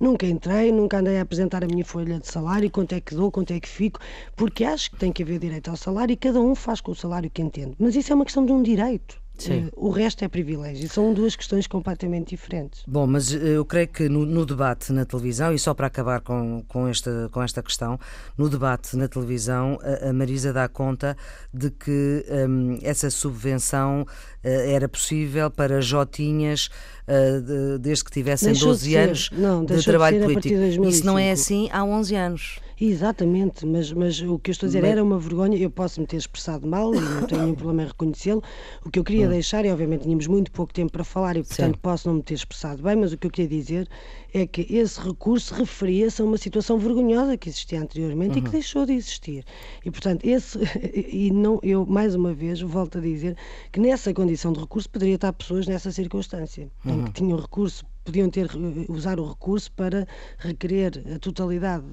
Nunca 0.00 0.26
entrei, 0.26 0.72
nunca 0.72 0.98
andei 0.98 1.16
a 1.18 1.22
apresentar 1.22 1.62
a 1.62 1.68
minha 1.68 1.84
folha 1.84 2.18
de 2.18 2.26
salário, 2.26 2.68
quanto 2.68 2.92
é 2.92 3.00
que 3.00 3.14
dou, 3.14 3.30
quanto 3.30 3.52
é 3.52 3.60
que 3.60 3.68
fico, 3.68 4.00
porque 4.34 4.64
acho 4.64 4.90
que 4.90 4.96
tem 4.96 5.12
que 5.12 5.22
haver 5.22 5.38
direito 5.38 5.70
ao 5.70 5.76
salário 5.76 6.14
e 6.14 6.16
cada 6.16 6.40
um 6.40 6.56
faz 6.56 6.80
com 6.80 6.90
o 6.90 6.96
salário 6.96 7.30
que 7.30 7.40
entende. 7.40 7.76
Mas 7.78 7.94
isso 7.94 8.12
é 8.12 8.16
uma 8.16 8.24
questão 8.24 8.44
de 8.44 8.50
um 8.50 8.60
direito. 8.60 9.21
Sim. 9.38 9.70
o 9.74 9.90
resto 9.90 10.24
é 10.24 10.28
privilégio. 10.28 10.88
São 10.88 11.12
duas 11.12 11.34
questões 11.34 11.66
completamente 11.66 12.30
diferentes. 12.30 12.82
Bom, 12.86 13.06
mas 13.06 13.32
eh, 13.32 13.56
eu 13.56 13.64
creio 13.64 13.88
que 13.88 14.08
no, 14.08 14.24
no, 14.24 14.46
debate 14.46 14.92
na 14.92 15.04
televisão, 15.04 15.52
e 15.52 15.58
só 15.58 15.74
para 15.74 15.86
acabar 15.86 16.20
com, 16.20 16.62
com, 16.68 16.86
esta, 16.88 17.28
com 17.32 17.42
esta 17.42 17.62
questão, 17.62 17.98
no 18.36 18.48
debate 18.48 18.96
na 18.96 19.08
televisão, 19.08 19.78
a, 19.82 20.10
a 20.10 20.12
Marisa 20.12 20.52
dá 20.52 20.68
conta 20.68 21.16
de 21.52 21.70
que 21.70 22.24
um, 22.48 22.78
essa 22.82 23.10
subvenção 23.10 24.02
uh, 24.02 24.06
era 24.44 24.88
possível 24.88 25.50
para 25.50 25.80
Jotinhas 25.80 26.68
de, 27.40 27.78
desde 27.78 28.04
que 28.04 28.10
tivessem 28.10 28.52
deixou 28.52 28.68
12 28.68 28.88
de 28.88 28.96
anos 28.96 29.30
não, 29.32 29.64
de 29.64 29.82
trabalho 29.84 30.18
de 30.18 30.24
político. 30.24 30.54
De 30.54 30.88
Isso 30.88 31.04
não 31.04 31.18
é 31.18 31.32
assim 31.32 31.68
há 31.72 31.84
11 31.84 32.14
anos. 32.14 32.60
Exatamente, 32.80 33.64
mas, 33.64 33.92
mas 33.92 34.20
o 34.20 34.40
que 34.40 34.50
eu 34.50 34.52
estou 34.52 34.66
a 34.66 34.68
dizer 34.68 34.84
era 34.84 35.02
uma 35.04 35.16
vergonha. 35.16 35.56
Eu 35.56 35.70
posso 35.70 36.00
me 36.00 36.06
ter 36.06 36.16
expressado 36.16 36.66
mal 36.66 36.92
e 36.92 37.00
não 37.00 37.26
tenho 37.26 37.42
nenhum 37.42 37.54
problema 37.54 37.84
em 37.84 37.86
reconhecê-lo. 37.86 38.42
O 38.84 38.90
que 38.90 38.98
eu 38.98 39.04
queria 39.04 39.26
hum. 39.26 39.30
deixar, 39.30 39.64
e 39.64 39.70
obviamente 39.70 40.02
tínhamos 40.02 40.26
muito 40.26 40.50
pouco 40.50 40.72
tempo 40.72 40.90
para 40.90 41.04
falar 41.04 41.36
e, 41.36 41.44
portanto, 41.44 41.74
Sim. 41.74 41.80
posso 41.80 42.08
não 42.08 42.16
me 42.16 42.22
ter 42.22 42.34
expressado 42.34 42.82
bem, 42.82 42.96
mas 42.96 43.12
o 43.12 43.18
que 43.18 43.28
eu 43.28 43.30
queria 43.30 43.48
dizer 43.48 43.88
é 44.32 44.46
que 44.46 44.66
esse 44.74 45.00
recurso 45.00 45.54
referia-se 45.54 46.22
a 46.22 46.24
uma 46.24 46.38
situação 46.38 46.78
vergonhosa 46.78 47.36
que 47.36 47.48
existia 47.48 47.80
anteriormente 47.80 48.32
uhum. 48.32 48.38
e 48.38 48.40
que 48.40 48.48
uhum. 48.48 48.52
deixou 48.52 48.86
de 48.86 48.94
existir. 48.94 49.44
E, 49.84 49.90
portanto, 49.90 50.24
esse, 50.24 50.58
e 50.94 51.30
não, 51.30 51.58
eu, 51.62 51.84
mais 51.84 52.14
uma 52.14 52.32
vez, 52.32 52.60
volto 52.60 52.98
a 52.98 53.00
dizer 53.00 53.36
que 53.70 53.78
nessa 53.78 54.12
condição 54.14 54.52
de 54.52 54.60
recurso 54.60 54.88
poderia 54.88 55.16
estar 55.16 55.32
pessoas 55.32 55.66
nessa 55.66 55.90
circunstância, 55.90 56.70
uhum. 56.84 57.00
em 57.00 57.04
que 57.04 57.12
tinham 57.12 57.38
recurso 57.38 57.84
podiam 58.04 58.28
ter 58.28 58.48
usar 58.88 59.18
o 59.20 59.28
recurso 59.28 59.70
para 59.72 60.06
requerer 60.38 61.02
a 61.14 61.18
totalidade 61.18 61.84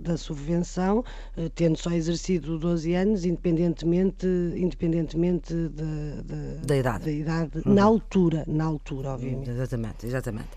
da 0.00 0.16
subvenção, 0.16 1.04
eh, 1.36 1.50
tendo 1.54 1.76
só 1.76 1.90
exercido 1.90 2.58
12 2.58 2.94
anos, 2.94 3.24
independentemente, 3.24 4.26
independentemente 4.56 5.52
de, 5.52 6.22
de, 6.22 6.66
da 6.66 6.76
idade, 6.76 7.04
da 7.04 7.10
idade 7.10 7.62
uhum. 7.64 7.74
na 7.74 7.84
altura, 7.84 8.44
na 8.46 8.64
altura, 8.64 9.10
obviamente. 9.10 9.50
Exatamente, 9.50 10.06
exatamente. 10.06 10.48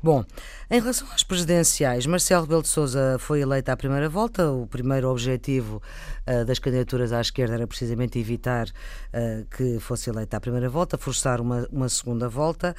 Bom, 0.00 0.24
em 0.70 0.80
relação 0.80 1.08
às 1.12 1.24
presidenciais, 1.24 2.06
Marcelo 2.06 2.42
Rebelo 2.42 2.62
de 2.62 2.68
Sousa 2.68 3.16
foi 3.18 3.40
eleito 3.40 3.70
à 3.70 3.76
primeira 3.76 4.08
volta. 4.08 4.52
O 4.52 4.66
primeiro 4.66 5.08
objetivo 5.08 5.82
uh, 6.26 6.44
das 6.44 6.60
candidaturas 6.60 7.12
à 7.12 7.20
esquerda 7.20 7.54
era 7.54 7.66
precisamente 7.66 8.16
evitar 8.16 8.68
uh, 8.68 9.44
que 9.56 9.80
fosse 9.80 10.08
eleito 10.08 10.36
à 10.36 10.40
primeira 10.40 10.68
volta, 10.68 10.96
forçar 10.96 11.40
uma, 11.40 11.66
uma 11.72 11.88
segunda 11.88 12.28
volta. 12.28 12.76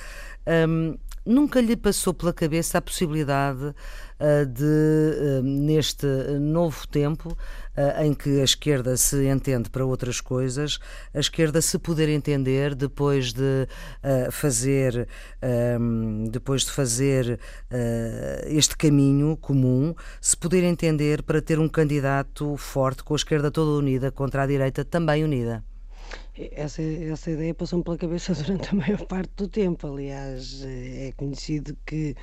Um, 0.48 0.98
nunca 1.26 1.60
lhe 1.60 1.76
passou 1.80 2.14
pela 2.14 2.34
cabeça 2.34 2.78
a 2.78 2.82
possibilidade 2.82 3.64
uh, 3.64 4.46
de, 4.46 4.64
uh, 4.64 5.42
neste 5.44 6.06
novo 6.40 6.88
tempo 6.88 7.30
uh, 7.30 8.04
em 8.04 8.14
que 8.14 8.42
a 8.42 8.44
esquerda 8.44 8.96
se 8.98 9.28
entende 9.28 9.70
para 9.70 9.86
outras 9.86 10.22
coisas, 10.22 10.80
a 11.14 11.20
esquerda 11.20 11.62
se 11.62 11.80
poder 11.80 12.10
entender 12.10 12.76
depois 12.76 13.34
de 13.34 13.68
fazer, 14.32 15.08
um, 15.80 16.26
depois 16.30 16.64
de 16.64 16.72
fazer 16.72 17.40
este 18.46 18.76
caminho 18.76 19.38
comum, 19.38 19.94
se 20.22 20.36
poder 20.36 20.64
entender 20.64 21.24
para 21.24 21.42
ter 21.42 21.60
um 21.60 21.68
candidato 21.68 22.56
forte 22.58 23.04
com 23.04 23.14
a 23.14 23.18
esquerda 23.18 23.50
toda 23.50 23.72
unida 23.72 24.12
contra 24.12 24.44
a 24.44 24.48
direita 24.48 24.84
também 24.84 25.24
unida. 25.24 25.64
Essa, 26.38 26.82
essa 26.82 27.32
ideia 27.32 27.54
passou-me 27.54 27.84
pela 27.84 27.98
cabeça 27.98 28.34
durante 28.44 28.70
a 28.70 28.74
maior 28.74 29.06
parte 29.06 29.32
do 29.36 29.48
tempo. 29.48 29.88
Aliás, 29.88 30.64
é 30.66 31.12
conhecido 31.18 31.76
que 31.86 32.16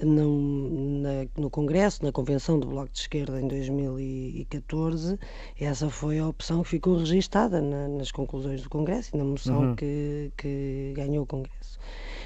no, 0.00 1.00
na, 1.00 1.26
no 1.36 1.50
Congresso, 1.50 2.04
na 2.04 2.12
Convenção 2.12 2.58
do 2.58 2.66
Bloco 2.66 2.92
de 2.92 3.00
Esquerda 3.00 3.40
em 3.40 3.46
2014, 3.46 5.18
essa 5.60 5.88
foi 5.90 6.18
a 6.18 6.28
opção 6.28 6.62
que 6.62 6.70
ficou 6.70 6.98
registada 6.98 7.60
na, 7.60 7.88
nas 7.88 8.10
conclusões 8.10 8.62
do 8.62 8.70
Congresso 8.70 9.10
e 9.14 9.18
na 9.18 9.24
moção 9.24 9.60
uhum. 9.60 9.76
que, 9.76 10.32
que 10.36 10.92
ganhou 10.96 11.24
o 11.24 11.26
Congresso. 11.26 11.78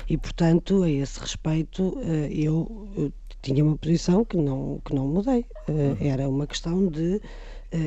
E, 0.08 0.16
portanto, 0.16 0.84
a 0.84 0.90
esse 0.90 1.18
respeito, 1.18 1.98
eh, 2.00 2.28
eu, 2.32 2.88
eu 2.96 3.12
tinha 3.42 3.64
uma 3.64 3.76
posição 3.76 4.24
que 4.24 4.36
não, 4.36 4.80
que 4.84 4.94
não 4.94 5.06
mudei. 5.08 5.44
Eh, 5.66 5.72
uhum. 5.72 5.96
Era 6.00 6.28
uma 6.28 6.46
questão 6.46 6.86
de 6.86 7.20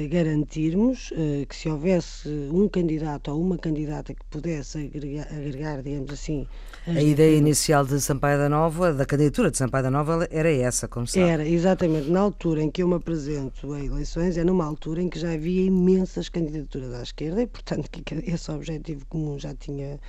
garantirmos 0.09 1.11
uh, 1.11 1.45
que 1.47 1.55
se 1.55 1.69
houvesse 1.69 2.27
um 2.51 2.67
candidato 2.67 3.31
ou 3.31 3.41
uma 3.41 3.57
candidata 3.57 4.13
que 4.13 4.23
pudesse 4.29 4.77
agregar, 4.77 5.27
agregar 5.31 5.81
digamos 5.81 6.11
assim. 6.11 6.47
A 6.87 7.01
ideia 7.01 7.37
inicial 7.37 7.85
de 7.85 7.99
Sampaio 8.01 8.37
da 8.39 8.49
Nova, 8.49 8.93
da 8.93 9.05
candidatura 9.05 9.51
de 9.51 9.57
Sampaio 9.57 9.83
da 9.83 9.91
Nova, 9.91 10.27
era 10.31 10.51
essa, 10.51 10.87
como 10.87 11.05
sabe. 11.05 11.27
Era, 11.27 11.47
exatamente. 11.47 12.09
Na 12.09 12.21
altura 12.21 12.63
em 12.63 12.71
que 12.71 12.81
eu 12.81 12.87
me 12.87 12.95
apresento 12.95 13.73
a 13.73 13.83
eleições, 13.83 14.37
é 14.37 14.43
numa 14.43 14.65
altura 14.65 15.01
em 15.01 15.09
que 15.09 15.19
já 15.19 15.33
havia 15.33 15.65
imensas 15.65 16.29
candidaturas 16.29 16.93
à 16.93 17.03
esquerda 17.03 17.41
e, 17.41 17.47
portanto, 17.47 17.89
que 17.91 18.03
esse 18.31 18.51
objetivo 18.51 19.05
comum 19.07 19.37
já 19.37 19.53
tinha 19.53 19.99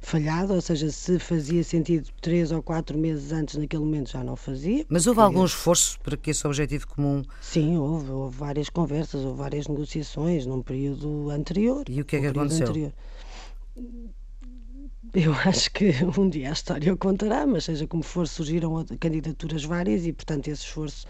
falhado, 0.00 0.54
ou 0.54 0.60
seja, 0.60 0.90
se 0.90 1.18
fazia 1.18 1.64
sentido 1.64 2.08
três 2.20 2.52
ou 2.52 2.62
quatro 2.62 2.96
meses 2.96 3.32
antes, 3.32 3.56
naquele 3.56 3.82
momento 3.82 4.10
já 4.10 4.22
não 4.22 4.36
fazia. 4.36 4.84
Mas 4.88 5.06
houve 5.06 5.20
algum 5.20 5.44
esforço 5.44 5.98
para 6.00 6.16
que 6.16 6.30
esse 6.30 6.46
objetivo 6.46 6.86
comum. 6.86 7.22
Sim, 7.40 7.78
houve, 7.78 8.10
houve 8.10 8.36
várias 8.36 8.68
conversas, 8.68 9.24
várias 9.34 9.68
negociações 9.68 10.46
num 10.46 10.62
período 10.62 11.30
anterior. 11.30 11.84
E 11.88 12.00
o 12.00 12.04
que 12.04 12.16
é 12.16 12.20
que 12.20 12.26
aconteceu? 12.26 12.68
Anterior. 12.68 12.92
Eu 15.14 15.32
acho 15.44 15.70
que 15.72 15.92
um 16.18 16.28
dia 16.28 16.50
a 16.50 16.52
história 16.52 16.92
o 16.92 16.96
contará, 16.96 17.46
mas 17.46 17.64
seja 17.64 17.86
como 17.86 18.02
for, 18.02 18.26
surgiram 18.26 18.84
candidaturas 19.00 19.64
várias 19.64 20.06
e, 20.06 20.12
portanto, 20.12 20.48
esse 20.48 20.62
esforço 20.62 21.06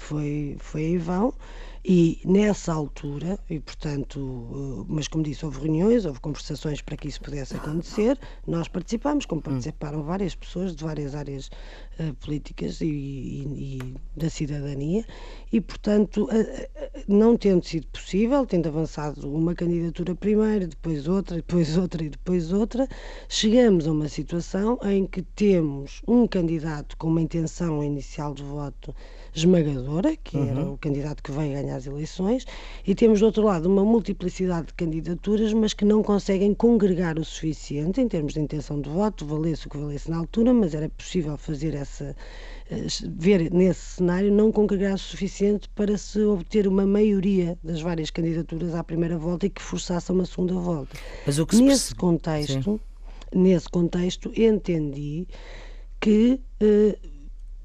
foi, 0.00 0.56
foi 0.58 0.82
em 0.82 0.98
vão. 0.98 1.34
E 1.82 2.20
nessa 2.26 2.74
altura, 2.74 3.38
e 3.48 3.58
portanto, 3.58 4.20
eh, 4.20 4.84
mas 4.86 5.08
como 5.08 5.24
disse, 5.24 5.46
houve 5.46 5.60
reuniões, 5.60 6.04
houve 6.04 6.20
conversações 6.20 6.82
para 6.82 6.94
que 6.94 7.08
isso 7.08 7.22
pudesse 7.22 7.56
acontecer, 7.56 8.18
nós 8.46 8.68
participámos, 8.68 9.24
como 9.24 9.40
participaram 9.40 10.02
várias 10.02 10.34
pessoas 10.34 10.76
de 10.76 10.84
várias 10.84 11.14
áreas 11.14 11.50
uh, 11.98 12.12
políticas 12.16 12.82
e, 12.82 12.86
e, 12.86 13.78
e, 13.78 13.94
da 14.14 14.28
cidadania, 14.28 15.06
e 15.50 15.58
portanto, 15.58 16.24
uh, 16.24 17.04
não 17.08 17.34
tendo 17.34 17.64
sido 17.64 17.86
possível, 17.86 18.44
tendo 18.44 18.68
avançado 18.68 19.34
uma 19.34 19.54
candidatura 19.54 20.14
primeiro, 20.14 20.68
depois 20.68 21.08
outra, 21.08 21.36
depois 21.36 21.78
outra 21.78 22.04
e 22.04 22.10
depois 22.10 22.52
outra, 22.52 22.86
chegamos 23.26 23.88
a 23.88 23.92
uma 23.92 24.08
situação 24.08 24.78
em 24.84 25.06
que 25.06 25.22
temos 25.22 26.02
um 26.06 26.26
candidato 26.26 26.94
com 26.98 27.06
uma 27.06 27.22
intenção 27.22 27.82
inicial 27.82 28.34
de 28.34 28.42
voto 28.42 28.94
esmagadora, 29.34 30.16
que 30.16 30.36
uhum. 30.36 30.48
era 30.48 30.70
o 30.70 30.78
candidato 30.78 31.22
que 31.22 31.32
veio 31.32 31.52
ganhar 31.52 31.76
as 31.76 31.86
eleições, 31.86 32.46
e 32.86 32.94
temos 32.94 33.20
do 33.20 33.26
outro 33.26 33.44
lado 33.44 33.66
uma 33.66 33.84
multiplicidade 33.84 34.68
de 34.68 34.74
candidaturas, 34.74 35.52
mas 35.52 35.74
que 35.74 35.84
não 35.84 36.02
conseguem 36.02 36.54
congregar 36.54 37.18
o 37.18 37.24
suficiente 37.24 38.00
em 38.00 38.08
termos 38.08 38.34
de 38.34 38.40
intenção 38.40 38.80
de 38.80 38.88
voto, 38.88 39.24
valesse 39.24 39.66
o 39.66 39.70
que 39.70 39.78
valesse 39.78 40.10
na 40.10 40.18
altura, 40.18 40.52
mas 40.52 40.74
era 40.74 40.88
possível 40.88 41.36
fazer 41.36 41.74
essa 41.74 42.14
eh, 42.70 42.86
ver 43.16 43.52
nesse 43.52 43.96
cenário 43.96 44.32
não 44.32 44.52
congregar 44.52 44.94
o 44.94 44.98
suficiente 44.98 45.68
para 45.70 45.98
se 45.98 46.20
obter 46.20 46.68
uma 46.68 46.86
maioria 46.86 47.58
das 47.64 47.80
várias 47.80 48.10
candidaturas 48.10 48.74
à 48.74 48.84
primeira 48.84 49.18
volta 49.18 49.46
e 49.46 49.50
que 49.50 49.60
forçasse 49.60 50.12
uma 50.12 50.24
segunda 50.24 50.54
volta. 50.54 50.96
nesse 51.58 51.94
percebe... 51.94 52.00
contexto, 52.00 52.80
Sim. 53.32 53.40
nesse 53.40 53.68
contexto 53.68 54.32
entendi 54.40 55.26
que 56.00 56.40
eh, 56.60 56.96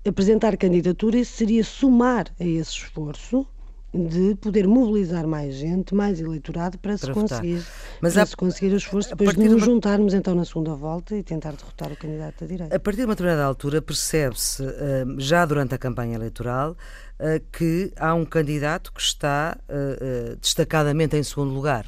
apresentar 0.08 0.56
candidatura 0.58 1.24
seria 1.24 1.64
somar 1.64 2.28
a 2.40 2.44
esse 2.44 2.72
esforço 2.72 3.48
de 3.96 4.36
poder 4.36 4.68
mobilizar 4.68 5.26
mais 5.26 5.56
gente, 5.56 5.96
mais 5.96 6.20
eleitorado 6.20 6.78
para, 6.78 6.98
para 6.98 7.08
se 7.08 7.14
conseguir, 7.14 7.64
Mas 8.02 8.14
para 8.14 8.24
a, 8.24 8.26
se 8.26 8.36
conseguir 8.36 8.74
o 8.74 8.78
esforço 8.78 9.10
depois 9.10 9.36
de 9.36 9.44
nos 9.44 9.54
uma... 9.54 9.66
juntarmos 9.66 10.14
então 10.14 10.36
na 10.36 10.44
segunda 10.44 10.76
volta 10.76 11.16
e 11.16 11.24
tentar 11.24 11.54
derrotar 11.54 11.92
o 11.92 11.96
candidato 11.96 12.42
da 12.42 12.46
direita. 12.46 12.76
A 12.76 12.80
partir 12.80 13.00
de 13.00 13.06
uma 13.06 13.16
determinada 13.16 13.46
altura 13.46 13.82
percebe-se, 13.82 14.64
eh, 14.64 15.06
já 15.18 15.46
durante 15.46 15.74
a 15.74 15.78
campanha 15.78 16.16
eleitoral, 16.16 16.76
eh, 17.18 17.42
que 17.52 17.94
há 17.96 18.14
um 18.14 18.26
candidato 18.26 18.92
que 18.92 19.02
está 19.02 19.58
eh, 19.70 20.36
destacadamente 20.42 21.16
em 21.16 21.24
segundo 21.24 21.54
lugar. 21.54 21.86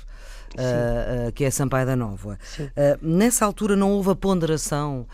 Que 1.36 1.44
é 1.44 1.52
Sampaio 1.52 1.86
da 1.86 1.96
Nova. 1.96 2.40
Nessa 3.00 3.46
altura 3.46 3.76
não 3.76 3.92
houve 3.92 4.12
a 4.12 4.16
ponderação 4.16 5.06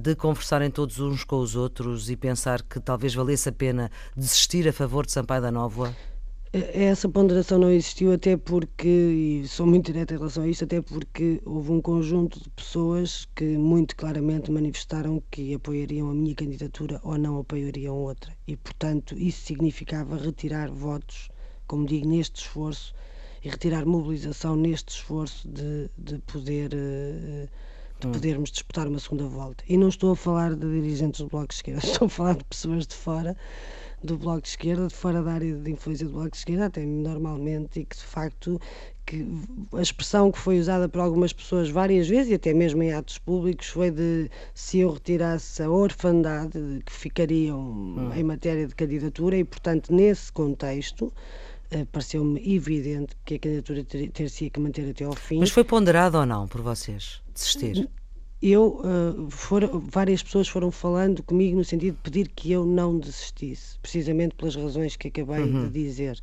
de 0.00 0.16
conversarem 0.16 0.70
todos 0.70 0.98
uns 0.98 1.22
com 1.22 1.38
os 1.38 1.54
outros 1.54 2.10
e 2.10 2.16
pensar 2.16 2.62
que 2.62 2.80
talvez 2.80 3.14
valesse 3.14 3.48
a 3.48 3.52
pena 3.52 3.90
desistir 4.16 4.66
a 4.68 4.72
favor 4.72 5.06
de 5.06 5.12
Sampaio 5.12 5.42
da 5.42 5.52
Nova? 5.52 5.94
Essa 6.50 7.10
ponderação 7.10 7.58
não 7.58 7.70
existiu 7.70 8.10
até 8.10 8.34
porque, 8.34 8.88
e 8.88 9.46
sou 9.46 9.66
muito 9.66 9.92
direta 9.92 10.14
em 10.14 10.16
relação 10.16 10.44
a 10.44 10.48
isto, 10.48 10.64
até 10.64 10.80
porque 10.80 11.42
houve 11.44 11.72
um 11.72 11.80
conjunto 11.80 12.42
de 12.42 12.48
pessoas 12.48 13.28
que 13.36 13.44
muito 13.58 13.94
claramente 13.94 14.50
manifestaram 14.50 15.22
que 15.30 15.54
apoiariam 15.54 16.10
a 16.10 16.14
minha 16.14 16.34
candidatura 16.34 16.98
ou 17.04 17.18
não 17.18 17.38
apoiariam 17.38 17.94
outra. 17.94 18.34
E, 18.46 18.56
portanto, 18.56 19.14
isso 19.18 19.44
significava 19.44 20.16
retirar 20.16 20.70
votos, 20.70 21.28
como 21.66 21.84
digo, 21.84 22.08
neste 22.08 22.40
esforço, 22.40 22.94
e 23.44 23.50
retirar 23.50 23.84
mobilização 23.84 24.56
neste 24.56 24.88
esforço 24.88 25.46
de, 25.46 25.90
de 25.98 26.18
poder. 26.20 26.72
Uh, 26.72 27.67
de 28.00 28.06
hum. 28.06 28.12
podermos 28.12 28.50
disputar 28.50 28.86
uma 28.86 28.98
segunda 28.98 29.26
volta. 29.26 29.64
E 29.68 29.76
não 29.76 29.88
estou 29.88 30.12
a 30.12 30.16
falar 30.16 30.54
de 30.54 30.80
dirigentes 30.80 31.20
do 31.20 31.28
Bloco 31.28 31.48
de 31.48 31.54
Esquerda, 31.54 31.80
estou 31.84 32.06
a 32.06 32.08
falar 32.08 32.36
de 32.36 32.44
pessoas 32.44 32.86
de 32.86 32.94
fora 32.94 33.36
do 34.02 34.16
Bloco 34.16 34.42
de 34.42 34.48
Esquerda, 34.48 34.86
de 34.86 34.94
fora 34.94 35.22
da 35.22 35.32
área 35.32 35.54
de 35.54 35.70
influência 35.70 36.06
do 36.06 36.12
Bloco 36.12 36.30
de 36.30 36.36
Esquerda, 36.36 36.66
até 36.66 36.84
normalmente, 36.84 37.80
e 37.80 37.84
que 37.84 37.96
de 37.96 38.04
facto 38.04 38.60
que 39.04 39.26
a 39.72 39.80
expressão 39.80 40.30
que 40.30 40.38
foi 40.38 40.60
usada 40.60 40.88
por 40.88 41.00
algumas 41.00 41.32
pessoas 41.32 41.70
várias 41.70 42.08
vezes, 42.08 42.30
e 42.30 42.34
até 42.34 42.52
mesmo 42.52 42.82
em 42.82 42.92
atos 42.92 43.18
públicos, 43.18 43.68
foi 43.68 43.90
de 43.90 44.30
se 44.54 44.80
eu 44.80 44.92
retirasse 44.92 45.62
a 45.62 45.70
orfandade 45.70 46.82
que 46.84 46.92
ficariam 46.92 47.58
hum. 47.58 48.12
em 48.14 48.22
matéria 48.22 48.66
de 48.66 48.74
candidatura, 48.74 49.36
e 49.36 49.44
portanto, 49.44 49.92
nesse 49.92 50.32
contexto, 50.32 51.12
Uh, 51.70 51.84
pareceu-me 51.92 52.40
evidente 52.54 53.14
que 53.26 53.34
a 53.34 53.38
candidatura 53.38 53.84
ter, 53.84 54.08
ter-se 54.08 54.48
que 54.48 54.58
manter 54.58 54.88
até 54.88 55.04
ao 55.04 55.12
fim. 55.12 55.38
Mas 55.38 55.50
foi 55.50 55.62
ponderado 55.62 56.16
ou 56.16 56.24
não 56.24 56.48
por 56.48 56.62
vocês 56.62 57.20
desistir? 57.38 57.88
eu 58.40 58.80
uh, 58.84 59.30
for, 59.30 59.68
várias 59.90 60.22
pessoas 60.22 60.48
foram 60.48 60.70
falando 60.70 61.22
comigo 61.22 61.56
no 61.56 61.64
sentido 61.64 61.94
de 61.96 62.02
pedir 62.02 62.28
que 62.28 62.52
eu 62.52 62.64
não 62.64 62.98
desistisse, 62.98 63.78
precisamente 63.80 64.34
pelas 64.36 64.54
razões 64.54 64.96
que 64.96 65.08
acabei 65.08 65.42
uhum. 65.42 65.68
de 65.68 65.70
dizer. 65.70 66.18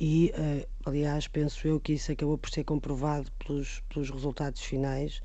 E, 0.00 0.32
uh, 0.36 0.66
aliás, 0.84 1.28
penso 1.28 1.66
eu 1.68 1.78
que 1.78 1.92
isso 1.92 2.10
acabou 2.10 2.36
por 2.36 2.50
ser 2.50 2.64
comprovado 2.64 3.30
pelos, 3.38 3.80
pelos 3.92 4.10
resultados 4.10 4.60
finais. 4.62 5.22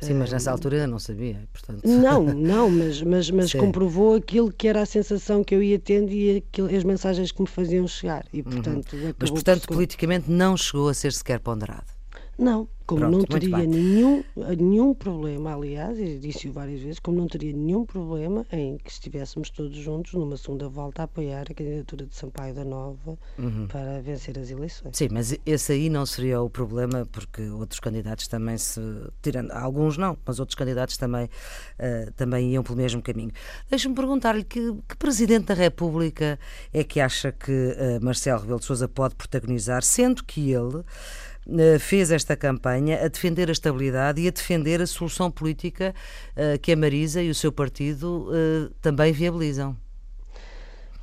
Sim, 0.00 0.14
mas 0.14 0.32
nessa 0.32 0.52
altura 0.52 0.76
eu 0.76 0.88
não 0.88 1.00
sabia, 1.00 1.46
portanto... 1.52 1.82
Não, 1.84 2.22
não, 2.22 2.70
mas, 2.70 3.02
mas, 3.02 3.28
mas 3.32 3.52
comprovou 3.52 4.14
aquilo 4.14 4.50
que 4.50 4.68
era 4.68 4.80
a 4.80 4.86
sensação 4.86 5.42
que 5.42 5.54
eu 5.54 5.62
ia 5.62 5.78
tendo 5.78 6.12
e 6.12 6.36
aquilo, 6.36 6.74
as 6.74 6.84
mensagens 6.84 7.32
que 7.32 7.42
me 7.42 7.48
faziam 7.48 7.86
chegar. 7.86 8.24
E, 8.32 8.38
uhum. 8.38 8.44
portanto, 8.44 8.92
uhum. 8.94 9.14
Mas, 9.18 9.30
portanto, 9.30 9.66
por... 9.66 9.74
politicamente 9.74 10.30
não 10.30 10.56
chegou 10.56 10.88
a 10.88 10.94
ser 10.94 11.12
sequer 11.12 11.40
ponderado? 11.40 11.97
Não, 12.38 12.68
como 12.86 13.00
Pronto, 13.00 13.18
não 13.18 13.24
teria 13.24 13.58
nenhum, 13.66 14.24
nenhum 14.56 14.94
problema, 14.94 15.52
aliás, 15.52 15.98
e 15.98 16.18
disse-o 16.18 16.52
várias 16.52 16.80
vezes, 16.80 16.98
como 16.98 17.18
não 17.18 17.26
teria 17.26 17.52
nenhum 17.52 17.84
problema 17.84 18.46
em 18.50 18.78
que 18.78 18.90
estivéssemos 18.90 19.50
todos 19.50 19.76
juntos 19.76 20.14
numa 20.14 20.38
segunda 20.38 20.68
volta 20.68 21.02
a 21.02 21.04
apoiar 21.04 21.42
a 21.50 21.54
candidatura 21.54 22.06
de 22.06 22.14
Sampaio 22.14 22.54
da 22.54 22.64
Nova 22.64 23.18
uhum. 23.38 23.66
para 23.66 24.00
vencer 24.00 24.38
as 24.38 24.50
eleições. 24.50 24.96
Sim, 24.96 25.08
mas 25.10 25.36
esse 25.44 25.72
aí 25.72 25.90
não 25.90 26.06
seria 26.06 26.40
o 26.40 26.48
problema, 26.48 27.06
porque 27.12 27.42
outros 27.50 27.80
candidatos 27.80 28.26
também 28.26 28.56
se. 28.56 28.80
tirando 29.20 29.50
Alguns 29.50 29.98
não, 29.98 30.16
mas 30.24 30.38
outros 30.40 30.54
candidatos 30.54 30.96
também, 30.96 31.26
uh, 31.26 32.10
também 32.12 32.52
iam 32.52 32.62
pelo 32.62 32.78
mesmo 32.78 33.02
caminho. 33.02 33.32
Deixe-me 33.68 33.94
perguntar-lhe 33.96 34.44
que, 34.44 34.72
que, 34.88 34.96
Presidente 34.96 35.46
da 35.46 35.54
República 35.54 36.38
é 36.72 36.82
que 36.84 37.00
acha 37.00 37.32
que 37.32 37.50
uh, 37.52 38.02
Marcelo 38.02 38.40
Rebelo 38.40 38.60
de 38.60 38.64
Souza 38.64 38.88
pode 38.88 39.14
protagonizar, 39.14 39.82
sendo 39.82 40.24
que 40.24 40.52
ele 40.52 40.84
fez 41.78 42.10
esta 42.10 42.36
campanha 42.36 43.04
a 43.04 43.08
defender 43.08 43.48
a 43.48 43.52
estabilidade 43.52 44.20
e 44.20 44.28
a 44.28 44.30
defender 44.30 44.80
a 44.80 44.86
solução 44.86 45.30
política 45.30 45.94
eh, 46.36 46.58
que 46.58 46.72
a 46.72 46.76
Marisa 46.76 47.22
e 47.22 47.30
o 47.30 47.34
seu 47.34 47.50
partido 47.50 48.28
eh, 48.32 48.70
também 48.82 49.12
viabilizam. 49.12 49.76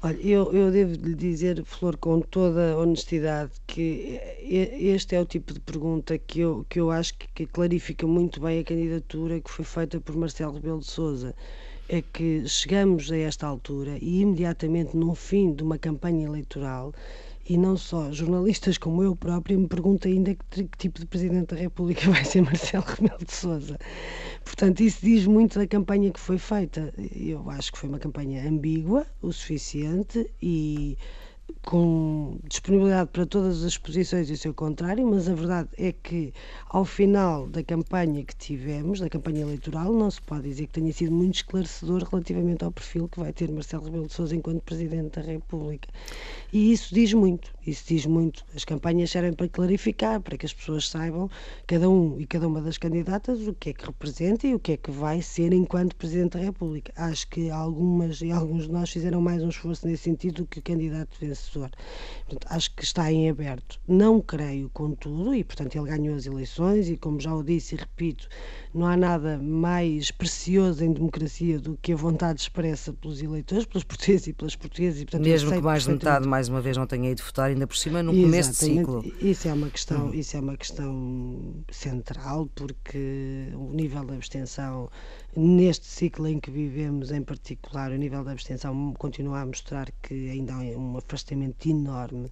Olha, 0.04 0.18
eu, 0.22 0.54
eu 0.54 0.72
devo 0.72 0.94
lhe 1.04 1.16
dizer, 1.16 1.64
Flor, 1.66 1.98
com 1.98 2.22
toda 2.22 2.78
honestidade, 2.78 3.54
que 3.66 4.20
este 4.40 5.16
é 5.16 5.20
o 5.20 5.26
tipo 5.26 5.52
de 5.52 5.60
pergunta 5.60 6.16
que 6.16 6.42
eu, 6.42 6.64
que 6.70 6.80
eu 6.80 6.92
acho 6.92 7.16
que 7.18 7.48
clarifica 7.48 8.06
muito 8.06 8.40
bem 8.40 8.60
a 8.60 8.64
candidatura 8.64 9.42
que 9.42 9.50
foi 9.50 9.66
feita 9.66 10.00
por 10.00 10.16
Marcelo 10.16 10.54
Rebelo 10.54 10.80
de 10.80 10.86
Souza. 10.86 11.34
É 11.90 12.04
que 12.04 12.48
chegamos 12.48 13.12
a 13.12 13.18
esta 13.18 13.48
altura 13.48 13.98
e 14.00 14.22
imediatamente 14.22 14.96
no 14.96 15.16
fim 15.16 15.54
de 15.54 15.64
uma 15.64 15.80
campanha 15.80 16.28
eleitoral 16.28 16.94
e 17.48 17.58
não 17.58 17.78
só 17.78 18.12
jornalistas 18.12 18.78
como 18.78 19.04
eu 19.04 19.16
própria 19.16 19.58
me 19.58 19.68
pergunto 19.68 20.08
ainda 20.08 20.34
que, 20.34 20.64
que, 20.64 20.78
tipo 20.78 21.00
de 21.00 21.06
Presidente 21.06 21.54
da 21.54 21.62
República 21.62 22.02
vai 22.10 22.26
ser 22.26 22.42
Marcelo 22.42 22.84
Rebelo 22.86 23.24
de 23.24 23.34
Sousa. 23.34 23.78
Portanto, 24.44 24.82
isso 24.82 25.00
diz 25.02 25.28
muito 25.28 25.60
da 25.60 25.68
campanha 25.68 26.12
que 26.12 26.20
foi 26.20 26.38
feita. 26.38 26.94
Eu 27.16 27.50
acho 27.52 27.72
que 27.72 27.78
foi 27.78 27.90
uma 27.90 28.00
campanha 28.00 28.48
ambígua 28.48 29.06
o 29.22 29.32
suficiente 29.32 30.30
e 30.42 30.98
com 31.66 32.38
disponibilidade 32.48 33.10
para 33.12 33.26
todas 33.26 33.64
as 33.64 33.78
posições 33.78 34.30
e 34.30 34.34
o 34.34 34.38
seu 34.38 34.54
contrário, 34.54 35.06
mas 35.08 35.28
a 35.28 35.34
verdade 35.34 35.70
é 35.78 35.92
que 35.92 36.34
ao 36.70 36.86
final 36.86 37.48
da 37.48 37.64
campanha 37.64 38.24
que 38.24 38.36
tivemos, 38.36 39.00
da 39.00 39.10
campanha 39.10 39.42
eleitoral, 39.42 39.92
não 39.92 40.10
se 40.12 40.22
pode 40.22 40.44
dizer 40.44 40.68
que 40.68 40.74
tenha 40.74 40.94
sido 40.94 41.12
muito 41.12 41.36
esclarecedor 41.36 42.04
relativamente 42.04 42.64
ao 42.64 42.72
perfil 42.72 43.08
que 43.08 43.20
vai 43.20 43.34
ter 43.34 43.52
Marcelo 43.52 43.86
Rebelo 43.86 44.08
de 44.08 44.14
Sousa 44.14 44.36
enquanto 44.36 44.62
Presidente 44.62 45.20
da 45.20 45.22
República. 45.22 45.90
E 46.54 46.72
isso 46.72 46.94
diz 46.94 47.14
muito, 47.14 47.54
isso 47.66 47.84
diz 47.88 48.06
muito. 48.06 48.46
As 48.56 48.64
campanhas 48.64 49.10
servem 49.10 49.34
para 49.34 49.50
clarificar, 49.50 50.22
para 50.22 50.38
que 50.38 50.46
as 50.46 50.54
pessoas 50.54 50.88
saibam, 50.88 51.30
cada 51.66 51.90
um 51.90 52.20
e 52.20 52.28
cada 52.28 52.48
uma 52.48 52.62
das 52.62 52.78
candidatas, 52.78 53.48
o 53.48 53.54
que 53.54 53.72
é 53.72 53.74
que 53.74 53.86
representa 53.86 54.48
e 54.48 54.54
o 54.54 54.60
que 54.60 54.74
é 54.74 54.78
que 54.78 54.92
vai 54.92 55.22
ser 55.22 55.52
enquanto 55.52 55.96
Presidente 55.96 56.34
da 56.34 56.44
República. 56.44 56.94
Acho 56.96 57.28
que 57.28 57.50
algumas 57.50 58.22
e 58.22 58.32
alguns 58.32 58.68
de 58.68 58.72
nós 58.72 58.92
fizeram 58.92 59.20
mais 59.20 59.42
um 59.44 59.50
esforço 59.50 59.88
nesse 59.88 60.04
sentido 60.04 60.36
do 60.44 60.46
que 60.46 60.60
o 60.60 60.62
candidato 60.62 61.18
vencedor 61.20 61.35
Portanto, 61.40 62.48
acho 62.50 62.74
que 62.76 62.84
está 62.84 63.12
em 63.12 63.30
aberto. 63.30 63.80
Não 63.88 64.22
creio, 64.22 64.70
contudo, 64.74 65.34
e 65.34 65.44
portanto 65.44 65.76
ele 65.76 65.88
ganhou 65.88 66.16
as 66.16 66.26
eleições, 66.26 66.90
e 66.90 66.98
como 66.98 67.20
já 67.20 67.34
o 67.34 67.44
disse 67.44 67.76
e 67.76 67.78
repito, 67.78 68.28
não 68.74 68.86
há 68.86 68.98
nada 68.98 69.38
mais 69.38 70.12
precioso 70.12 70.84
em 70.84 70.92
democracia 70.92 71.60
do 71.60 71.78
que 71.82 71.94
a 71.94 71.96
vontade 71.96 72.42
expressa 72.42 72.92
pelos 72.94 73.22
eleitores, 73.22 73.66
pelos 73.66 73.84
portugueses 73.84 74.28
e 74.28 74.34
pelas 74.34 74.56
portuguesas. 74.56 75.02
E, 75.02 75.06
portanto, 75.06 75.24
Mesmo 75.24 75.52
que 75.52 75.62
mais 75.62 75.84
de 75.84 75.92
metade, 75.92 76.28
mais 76.28 76.50
uma 76.50 76.62
vez, 76.62 76.78
não 76.78 76.88
tenha 76.88 77.10
ido 77.12 77.24
votar, 77.24 77.50
ainda 77.50 77.68
por 77.68 77.78
cima, 77.78 78.04
no 78.04 78.12
começo 78.12 78.52
de 78.52 78.58
ciclo. 78.58 79.04
Isso 79.22 79.48
é 79.48 79.54
uma 79.54 79.70
questão, 79.70 80.08
hum. 80.08 80.14
isso 80.14 80.36
é 80.36 80.40
uma 80.40 80.58
questão 80.58 81.64
central, 81.72 82.50
porque 82.56 83.50
o 83.54 83.72
nível 83.72 84.04
de 84.06 84.14
abstenção 84.14 84.90
neste 85.36 85.86
ciclo 85.86 86.28
em 86.28 86.40
que 86.40 86.50
vivemos, 86.52 87.12
em 87.12 87.22
particular, 87.24 87.92
o 87.92 87.96
nível 87.98 88.24
da 88.24 88.32
abstenção 88.32 88.94
continua 88.94 89.42
a 89.42 89.46
mostrar 89.46 89.92
que 90.02 90.30
ainda 90.30 90.54
há 90.54 90.60
um 90.78 90.98
afastamento 90.98 91.68
enorme 91.68 92.32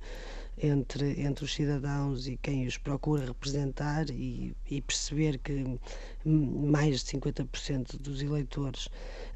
entre, 0.57 1.21
entre 1.21 1.43
os 1.45 1.53
cidadãos 1.53 2.27
e 2.27 2.37
quem 2.37 2.67
os 2.67 2.77
procura 2.77 3.25
representar 3.25 4.09
e, 4.09 4.55
e 4.69 4.81
perceber 4.81 5.39
que 5.39 5.77
mais 6.25 7.03
de 7.03 7.17
50% 7.17 7.97
dos 7.99 8.21
eleitores 8.21 8.87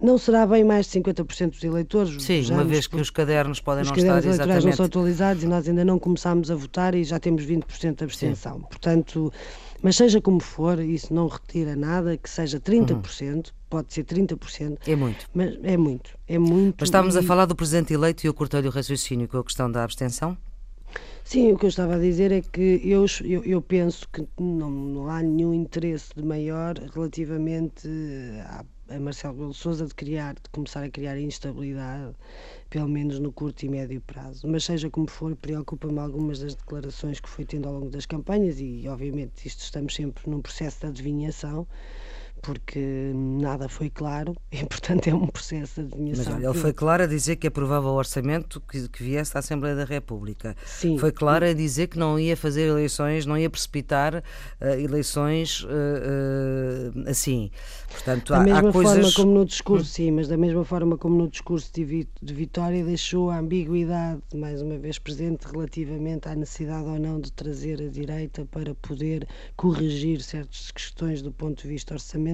não 0.02 0.18
será 0.18 0.46
bem 0.46 0.64
mais 0.64 0.88
de 0.88 1.00
50% 1.00 1.52
dos 1.52 1.64
eleitores. 1.64 2.22
Sim, 2.22 2.46
uma 2.52 2.64
vez 2.64 2.88
que 2.88 2.96
os 2.98 3.10
cadernos 3.10 3.60
podem 3.60 3.84
os 3.84 3.90
não 3.90 3.96
cadernos 3.96 4.26
estar 4.26 4.44
exatamente. 4.44 4.66
não 4.66 4.74
são 4.74 4.86
atualizados 4.86 5.44
e 5.44 5.48
nós 5.48 5.68
ainda 5.68 5.84
não 5.84 6.00
começámos 6.00 6.52
a 6.52 6.56
votar 6.56 6.94
e 6.96 7.04
já 7.04 7.20
temos 7.20 7.44
20% 7.46 7.96
de 7.96 8.04
abstenção. 8.04 8.56
Sim. 8.56 8.66
Portanto, 8.70 9.34
mas 9.82 9.96
seja 9.96 10.22
como 10.22 10.40
for, 10.40 10.80
isso 10.80 11.14
não 11.14 11.28
retira 11.28 11.76
nada, 11.76 12.18
que 12.18 12.30
seja 12.30 12.60
30%, 12.60 12.92
uhum. 12.92 13.44
pode 13.70 13.94
ser 13.94 14.04
30%. 14.06 14.78
É 14.88 14.96
muito. 14.96 15.28
Mas 15.34 15.58
é 15.64 15.78
muito, 15.78 16.18
é 16.28 16.38
muito. 16.38 16.78
Mas 16.80 16.90
estávamos 16.90 17.16
e... 17.16 17.20
a 17.20 17.24
falar 17.24 17.46
do 17.46 17.56
presidente 17.56 17.94
eleito 17.94 18.26
e 18.26 18.28
eu 18.28 18.34
cortei-lhe 18.34 18.68
o 18.68 18.72
raciocínio 18.72 19.28
com 19.28 19.38
a 19.38 19.44
questão 19.44 19.72
da 19.72 19.84
abstenção? 19.84 20.38
Sim, 21.30 21.52
o 21.52 21.58
que 21.58 21.66
eu 21.66 21.70
estava 21.70 21.96
a 21.96 22.00
dizer 22.00 22.32
é 22.32 22.42
que 22.42 22.80
eu, 22.86 23.06
eu, 23.26 23.44
eu 23.44 23.62
penso 23.62 24.08
que 24.08 24.26
não, 24.40 24.70
não, 24.70 25.10
há 25.10 25.22
nenhum 25.22 25.54
interesse 25.54 26.16
de 26.16 26.24
maior 26.24 26.76
relativamente 26.96 27.86
a, 28.46 28.64
a 28.96 28.98
Marcelo 28.98 29.34
Rebelo 29.34 29.54
Sousa 29.54 29.86
de 29.86 29.94
criar, 29.94 30.36
de 30.36 30.50
começar 30.54 30.86
a 30.86 30.90
criar 30.90 31.20
instabilidade, 31.20 32.16
pelo 32.70 32.88
menos 32.88 33.20
no 33.20 33.34
curto 33.34 33.66
e 33.66 33.70
médio 33.70 34.00
prazo. 34.08 34.48
Mas 34.48 34.64
seja 34.64 34.90
como 34.90 35.10
for, 35.10 35.36
preocupa-me 35.36 36.00
algumas 36.00 36.40
das 36.40 36.56
declarações 36.56 37.20
que 37.20 37.28
foi 37.28 37.44
tendo 37.44 37.68
ao 37.68 37.74
longo 37.74 37.90
das 37.90 38.06
campanhas 38.06 38.62
e, 38.62 38.88
obviamente, 38.88 39.46
isto 39.46 39.60
estamos 39.60 39.96
sempre 39.96 40.30
num 40.30 40.42
processo 40.42 40.80
de 40.80 40.86
adivinhação 40.88 41.68
porque 42.42 43.12
nada 43.14 43.68
foi 43.68 43.90
claro 43.90 44.36
e, 44.52 44.66
portanto, 44.66 45.08
é 45.08 45.14
um 45.14 45.28
processo 45.28 45.82
de 45.82 45.94
adivinhação. 45.94 46.34
Mas 46.34 46.44
ele 46.44 46.54
foi 46.54 46.74
claro 46.74 47.04
a 47.04 47.08
dizer 47.08 47.36
que 47.38 47.48
aprovava 47.48 47.90
o 47.90 47.94
orçamento 47.94 48.62
que, 48.62 48.88
que 48.88 49.04
viesse 49.04 49.36
à 49.36 49.40
Assembleia 49.40 49.76
da 49.76 49.86
República. 49.86 50.56
Sim. 50.66 50.98
Foi 50.98 51.12
claro 51.12 51.46
a 51.46 51.54
dizer 51.54 51.88
que 51.88 51.98
não 51.98 52.20
ia 52.20 52.38
fazer 52.38 52.68
eleições, 52.68 53.26
não 53.26 53.38
ia 53.38 53.50
precipitar 53.50 54.16
uh, 54.16 54.66
eleições 54.80 55.64
uh, 55.64 55.68
uh, 55.68 57.10
assim. 57.10 57.52
Portanto, 57.90 58.30
da 58.34 58.40
há, 58.40 58.44
mesma 58.44 58.70
há 58.70 58.74
coisas... 58.74 58.96
forma 58.96 59.12
como 59.14 59.40
no 59.40 59.46
discurso, 59.46 59.86
hum. 59.86 59.94
sim, 59.94 60.12
mas 60.12 60.28
da 60.28 60.38
mesma 60.38 60.64
forma 60.64 60.98
como 60.98 61.18
no 61.18 61.28
discurso 61.28 61.72
de, 61.74 62.08
de 62.22 62.34
Vitória 62.34 62.84
deixou 62.84 63.30
a 63.30 63.40
ambiguidade, 63.40 64.22
mais 64.36 64.62
uma 64.62 64.78
vez 64.78 65.00
presente, 65.00 65.46
relativamente 65.46 66.28
à 66.28 66.36
necessidade 66.36 66.88
ou 66.88 67.00
não 67.00 67.20
de 67.20 67.32
trazer 67.32 67.82
a 67.82 67.88
direita 67.88 68.46
para 68.46 68.76
poder 68.76 69.28
corrigir 69.56 70.22
certas 70.22 70.72
questões 70.72 71.22
do 71.22 71.32
ponto 71.32 71.62
de 71.62 71.68
vista 71.68 71.94
orçamental 71.94 72.27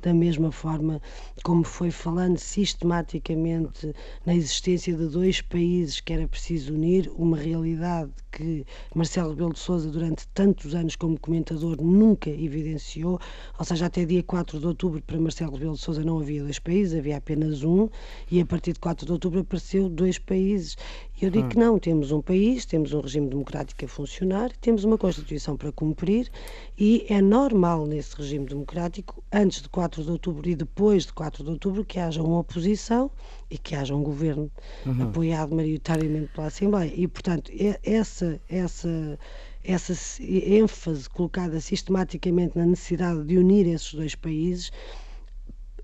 da 0.00 0.14
mesma 0.14 0.50
forma 0.50 1.00
como 1.42 1.64
foi 1.64 1.90
falando 1.90 2.38
sistematicamente 2.38 3.94
na 4.24 4.34
existência 4.34 4.94
de 4.94 5.06
dois 5.08 5.40
países 5.40 6.00
que 6.00 6.12
era 6.12 6.26
preciso 6.26 6.74
unir, 6.74 7.10
uma 7.16 7.36
realidade 7.36 8.10
que 8.32 8.64
Marcelo 8.94 9.30
Rebelo 9.30 9.52
de 9.52 9.58
Sousa 9.58 9.90
durante 9.90 10.26
tantos 10.28 10.74
anos 10.74 10.96
como 10.96 11.20
comentador 11.20 11.76
nunca 11.80 12.30
evidenciou, 12.30 13.20
ou 13.58 13.64
seja, 13.64 13.86
até 13.86 14.04
dia 14.04 14.22
4 14.22 14.58
de 14.58 14.66
outubro 14.66 15.02
para 15.02 15.20
Marcelo 15.20 15.52
Rebelo 15.52 15.74
de 15.74 15.80
Sousa 15.80 16.02
não 16.02 16.18
havia 16.18 16.42
dois 16.42 16.58
países, 16.58 16.98
havia 16.98 17.18
apenas 17.18 17.62
um, 17.62 17.88
e 18.30 18.40
a 18.40 18.46
partir 18.46 18.72
de 18.72 18.80
4 18.80 19.04
de 19.04 19.12
outubro 19.12 19.40
apareceu 19.40 19.88
dois 19.88 20.18
países. 20.18 20.76
Eu 21.20 21.30
digo 21.30 21.46
hum. 21.46 21.48
que 21.50 21.58
não, 21.58 21.78
temos 21.78 22.10
um 22.10 22.20
país, 22.20 22.64
temos 22.64 22.92
um 22.92 23.00
regime 23.00 23.28
democrático 23.28 23.84
a 23.84 23.88
funcionar, 23.88 24.50
temos 24.60 24.82
uma 24.82 24.98
Constituição 24.98 25.56
para 25.56 25.70
cumprir 25.70 26.28
e 26.76 27.06
é 27.08 27.20
normal 27.22 27.86
nesse 27.86 28.16
regime 28.16 28.46
democrático, 28.46 29.22
antes 29.32 29.62
de 29.62 29.68
4 29.68 30.02
de 30.02 30.10
outubro 30.10 30.48
e 30.48 30.56
depois 30.56 31.06
de 31.06 31.12
4 31.12 31.44
de 31.44 31.50
outubro, 31.50 31.84
que 31.84 32.00
haja 32.00 32.22
uma 32.22 32.40
oposição 32.40 33.10
e 33.48 33.56
que 33.56 33.76
haja 33.76 33.94
um 33.94 34.02
governo 34.02 34.50
uhum. 34.84 35.04
apoiado 35.04 35.54
maioritariamente 35.54 36.32
pela 36.32 36.48
Assembleia. 36.48 36.92
E, 36.94 37.06
portanto, 37.06 37.52
essa, 37.84 38.40
essa, 38.48 39.18
essa 39.62 40.22
ênfase 40.22 41.08
colocada 41.08 41.60
sistematicamente 41.60 42.58
na 42.58 42.66
necessidade 42.66 43.22
de 43.24 43.38
unir 43.38 43.66
esses 43.68 43.94
dois 43.94 44.14
países 44.16 44.72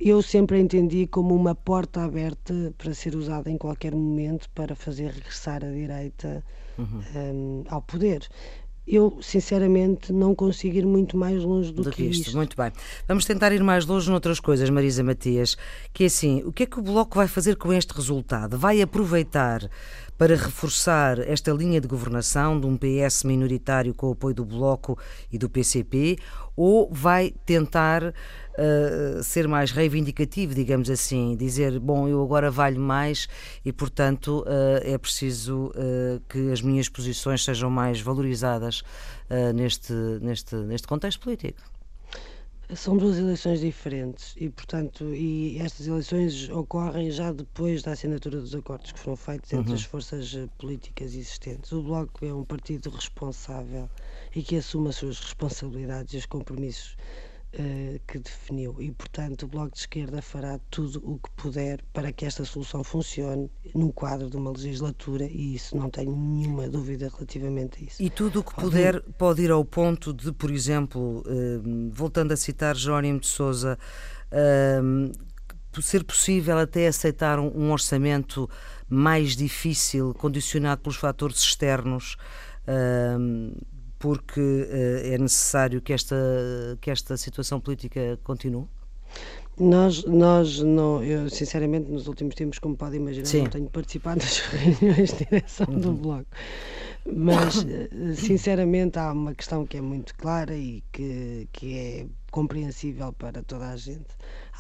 eu 0.01 0.23
sempre 0.23 0.61
entendi 0.61 1.07
como 1.07 1.35
uma 1.35 1.55
porta 1.55 2.03
aberta 2.03 2.73
para 2.79 2.95
ser 2.95 3.17
usada 3.17 3.51
em 3.51 3.59
qualquer 3.59 3.95
momento 3.95 4.49
para 4.51 4.75
fazer 4.75 5.11
regressar 5.11 5.65
a 5.65 5.71
direita 5.71 6.45
uhum. 6.79 7.03
um, 7.17 7.65
ao 7.69 7.83
poder. 7.83 8.29
Eu, 8.87 9.19
sinceramente, 9.21 10.13
não 10.15 10.35
consigo 10.35 10.77
ir 10.79 10.87
muito 10.87 11.15
mais 11.15 11.43
longe 11.43 11.71
do, 11.73 11.83
do 11.83 11.91
que 11.91 12.05
isto. 12.05 12.29
isto. 12.29 12.37
Muito 12.37 12.57
bem. 12.57 12.73
Vamos 13.07 13.27
tentar 13.27 13.53
ir 13.53 13.63
mais 13.63 13.85
longe 13.85 14.09
noutras 14.09 14.41
coisas, 14.41 14.71
Marisa 14.71 15.05
Matias, 15.05 15.59
que 15.93 16.05
é 16.05 16.07
assim, 16.07 16.43
o 16.45 16.51
que 16.51 16.63
é 16.63 16.67
que 16.67 16.79
o 16.79 16.83
Bloco 16.83 17.17
vai 17.17 17.29
fazer 17.29 17.57
com 17.57 17.71
este 17.71 17.93
resultado? 17.93 18.57
Vai 18.57 18.81
aproveitar 18.81 19.69
para 20.19 20.35
reforçar 20.35 21.21
esta 21.21 21.53
linha 21.53 21.81
de 21.81 21.87
governação 21.87 22.61
de 22.61 22.67
um 22.67 22.77
PS 22.77 23.23
minoritário 23.23 23.95
com 23.95 24.09
o 24.09 24.13
apoio 24.13 24.35
do 24.35 24.45
Bloco 24.45 24.99
e 25.33 25.39
do 25.39 25.49
PCP 25.49 26.19
ou 26.57 26.91
vai 26.93 27.33
tentar 27.47 28.03
uh, 28.03 29.23
ser 29.23 29.47
mais 29.47 29.71
reivindicativo, 29.71 30.57
digamos 30.57 30.91
assim, 30.91 31.37
dizer, 31.37 31.79
bom, 31.79 32.09
eu 32.09 32.21
agora 32.21 32.51
valho 32.51 32.81
mais 32.81 33.29
e, 33.65 33.73
portanto, 33.73 34.41
uh, 34.41 34.81
é 34.83 34.99
preciso 34.99 35.67
uh, 35.69 36.21
que 36.29 36.51
as 36.51 36.61
minhas 36.61 36.89
posições 36.89 37.45
sejam 37.45 37.71
mais 37.71 38.01
valorizadas 38.01 38.83
neste, 39.55 39.93
neste, 40.23 40.57
neste 40.57 40.89
contexto 40.89 41.21
político? 41.21 41.61
São 42.77 42.99
duas 42.99 43.17
eleições 43.17 43.61
diferentes 43.61 44.35
e, 44.37 44.51
portanto, 44.51 45.15
e 45.15 45.59
estas 45.59 45.87
eleições 45.87 46.51
ocorrem 46.51 47.11
já 47.11 47.33
depois 47.33 47.83
da 47.83 47.93
assinatura 47.93 48.39
dos 48.39 48.55
acordos 48.55 48.93
que 48.93 48.99
foram 48.99 49.17
feitos 49.17 49.51
entre 49.55 49.71
uhum. 49.71 49.75
as 49.75 49.85
forças 49.85 50.35
eh, 50.35 50.47
políticas 50.59 51.15
existentes. 51.15 51.73
O 51.73 51.83
Bloco 51.83 52.27
é 52.27 52.35
um 52.35 52.45
partido 52.45 52.91
responsável 52.91 53.89
e 54.37 54.43
que 54.43 54.57
assume 54.57 54.91
as 54.91 54.97
suas 54.97 55.19
responsabilidades 55.19 56.13
e 56.13 56.19
os 56.19 56.27
compromissos 56.27 56.95
uh, 57.59 58.01
que 58.07 58.19
definiu. 58.19 58.77
E, 58.81 58.91
portanto, 58.93 59.45
o 59.45 59.49
Bloco 59.49 59.73
de 59.73 59.81
Esquerda 59.81 60.23
fará 60.23 60.59
tudo 60.71 61.03
o 61.05 61.19
que 61.19 61.31
puder 61.37 61.83
para 61.93 62.13
que 62.13 62.25
esta 62.25 62.45
solução 62.45 62.83
funcione 62.85 63.51
no 63.75 63.93
quadro 63.93 64.31
de 64.31 64.37
uma 64.37 64.51
legislatura 64.51 65.25
e 65.25 65.55
isso 65.55 65.77
não 65.77 65.91
tenho 65.91 66.15
nenhuma 66.15 66.69
dúvida 66.69 67.11
relativamente 67.13 67.83
a 67.83 67.87
isso. 67.87 68.03
E 68.03 68.11
tudo 68.11 68.41
o 68.41 68.45
que 68.45 68.55
puder 68.55 69.01
pode 69.19 69.43
ir 69.43 69.51
ao 69.51 69.65
ponto 69.65 70.13
de, 70.13 70.33
por 70.33 70.51
exemplo, 70.51 71.23
uh, 71.27 71.91
voltando 71.93 72.33
a 72.33 72.37
citar 72.37 72.77
Jónimo 72.77 73.21
de 73.21 73.27
Souza, 73.27 73.79
uh, 74.33 75.29
ser 75.81 76.03
possível 76.03 76.59
até 76.59 76.89
aceitar 76.89 77.39
um, 77.39 77.53
um 77.55 77.71
orçamento 77.71 78.51
mais 78.89 79.37
difícil, 79.37 80.13
condicionado 80.15 80.81
pelos 80.83 80.97
fatores 80.97 81.39
externos, 81.39 82.17
porque 83.99 84.41
uh, 84.41 85.15
é 85.15 85.19
necessário 85.19 85.81
que 85.81 85.93
esta, 85.93 86.17
que 86.81 86.91
esta 86.91 87.17
situação 87.17 87.61
política 87.61 88.19
continue? 88.23 88.67
Nós, 89.59 90.05
nós 90.05 90.61
não, 90.61 91.03
eu 91.03 91.29
sinceramente 91.29 91.91
nos 91.91 92.07
últimos 92.07 92.35
tempos, 92.35 92.59
como 92.59 92.77
pode 92.77 92.97
imaginar, 92.97 93.27
Sim. 93.27 93.43
não 93.43 93.51
tenho 93.51 93.71
participado 93.71 94.21
das 94.21 94.39
reuniões 94.39 95.13
de 95.13 95.25
direção 95.25 95.67
uhum. 95.69 95.81
do 95.81 95.93
Bloco. 95.93 96.27
Mas, 97.11 97.65
sinceramente, 98.17 98.99
há 98.99 99.13
uma 99.13 99.35
questão 99.35 99.67
que 99.67 99.79
é 99.79 99.81
muito 99.81 100.15
clara 100.15 100.55
e 100.55 100.83
que, 100.93 101.49
que 101.53 101.79
é 101.79 102.07
compreensível 102.39 103.13
para 103.13 103.43
toda 103.43 103.69
a 103.69 103.77
gente. 103.77 104.07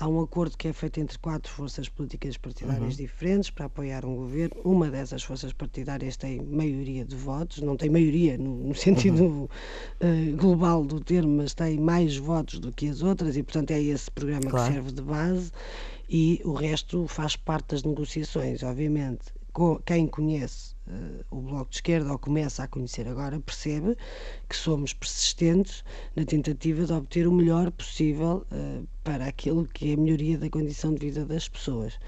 Há 0.00 0.08
um 0.08 0.20
acordo 0.20 0.58
que 0.58 0.66
é 0.66 0.72
feito 0.72 0.98
entre 0.98 1.16
quatro 1.16 1.52
forças 1.52 1.88
políticas 1.88 2.36
partidárias 2.36 2.94
uhum. 2.94 3.04
diferentes 3.04 3.50
para 3.50 3.66
apoiar 3.66 4.04
um 4.04 4.16
governo. 4.16 4.60
Uma 4.64 4.90
dessas 4.90 5.22
forças 5.22 5.52
partidárias 5.52 6.16
tem 6.16 6.42
maioria 6.42 7.04
de 7.04 7.14
votos, 7.14 7.58
não 7.62 7.76
tem 7.76 7.88
maioria 7.88 8.36
no, 8.36 8.64
no 8.64 8.74
sentido 8.76 9.22
uhum. 9.22 9.44
uh, 9.44 10.36
global 10.36 10.84
do 10.84 10.98
termo, 10.98 11.36
mas 11.36 11.54
tem 11.54 11.78
mais 11.78 12.16
votos 12.16 12.58
do 12.58 12.72
que 12.72 12.88
as 12.88 13.00
outras 13.00 13.36
e, 13.36 13.44
portanto, 13.44 13.70
é 13.70 13.80
esse 13.80 14.10
programa 14.10 14.50
claro. 14.50 14.66
que 14.66 14.72
serve 14.74 14.90
de 14.90 15.02
base 15.02 15.52
e 16.08 16.40
o 16.44 16.54
resto 16.54 17.06
faz 17.06 17.36
parte 17.36 17.68
das 17.68 17.84
negociações, 17.84 18.64
obviamente. 18.64 19.26
Quem 19.86 20.08
conhece 20.08 20.74
uh, 20.88 21.24
o 21.30 21.40
Bloco 21.40 21.70
de 21.70 21.76
Esquerda, 21.76 22.12
ou 22.12 22.18
começa 22.18 22.62
a 22.62 22.68
conhecer 22.68 23.06
agora, 23.06 23.38
percebe 23.40 23.96
que 24.48 24.56
somos 24.56 24.92
persistentes 24.92 25.84
na 26.16 26.24
tentativa 26.24 26.84
de 26.84 26.92
obter 26.92 27.26
o 27.26 27.32
melhor 27.32 27.70
possível 27.70 28.46
uh, 28.52 28.86
para 29.04 29.26
aquilo 29.26 29.66
que 29.66 29.90
é 29.90 29.94
a 29.94 29.96
melhoria 29.96 30.38
da 30.38 30.50
condição 30.50 30.94
de 30.94 31.00
vida 31.00 31.24
das 31.24 31.48
pessoas. 31.48 31.98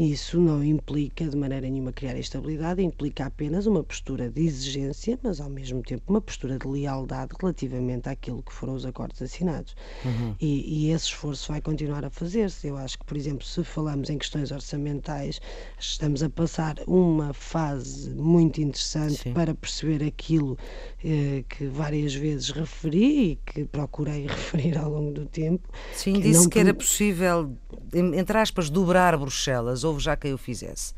Isso 0.00 0.40
não 0.40 0.64
implica 0.64 1.28
de 1.28 1.36
maneira 1.36 1.68
nenhuma 1.68 1.92
criar 1.92 2.16
instabilidade, 2.16 2.82
implica 2.82 3.26
apenas 3.26 3.66
uma 3.66 3.84
postura 3.84 4.30
de 4.30 4.40
exigência, 4.46 5.18
mas 5.22 5.42
ao 5.42 5.50
mesmo 5.50 5.82
tempo 5.82 6.04
uma 6.08 6.22
postura 6.22 6.58
de 6.58 6.66
lealdade 6.66 7.34
relativamente 7.38 8.08
àquilo 8.08 8.42
que 8.42 8.50
foram 8.50 8.72
os 8.72 8.86
acordos 8.86 9.20
assinados. 9.20 9.76
Uhum. 10.02 10.34
E, 10.40 10.86
e, 10.86 10.90
esse 10.90 11.04
esforço 11.04 11.52
vai 11.52 11.60
continuar 11.60 12.02
a 12.02 12.08
fazer-se. 12.08 12.68
Eu 12.68 12.78
acho 12.78 12.98
que, 12.98 13.04
por 13.04 13.14
exemplo, 13.14 13.44
se 13.44 13.62
falamos 13.62 14.08
em 14.08 14.16
questões 14.16 14.50
orçamentais, 14.50 15.38
estamos 15.78 16.22
a 16.22 16.30
passar 16.30 16.76
uma 16.86 17.34
fase 17.34 18.08
muito 18.14 18.58
interessante 18.58 19.24
Sim. 19.24 19.34
para 19.34 19.54
perceber 19.54 20.02
aquilo 20.02 20.56
eh, 21.04 21.44
que 21.46 21.66
várias 21.66 22.14
vezes 22.14 22.48
referi 22.48 23.32
e 23.32 23.36
que 23.36 23.64
procurei 23.66 24.22
referir 24.26 24.78
ao 24.78 24.90
longo 24.90 25.12
do 25.12 25.26
tempo. 25.26 25.68
Sim, 25.92 26.14
que 26.14 26.22
disse 26.22 26.48
que 26.48 26.58
era 26.58 26.72
possível, 26.72 27.54
entre 27.92 28.38
aspas, 28.38 28.70
dobrar 28.70 29.14
Bruxelas 29.18 29.84
houve 29.90 30.02
já 30.02 30.16
quem 30.16 30.32
o 30.32 30.38
fizesse. 30.38 30.94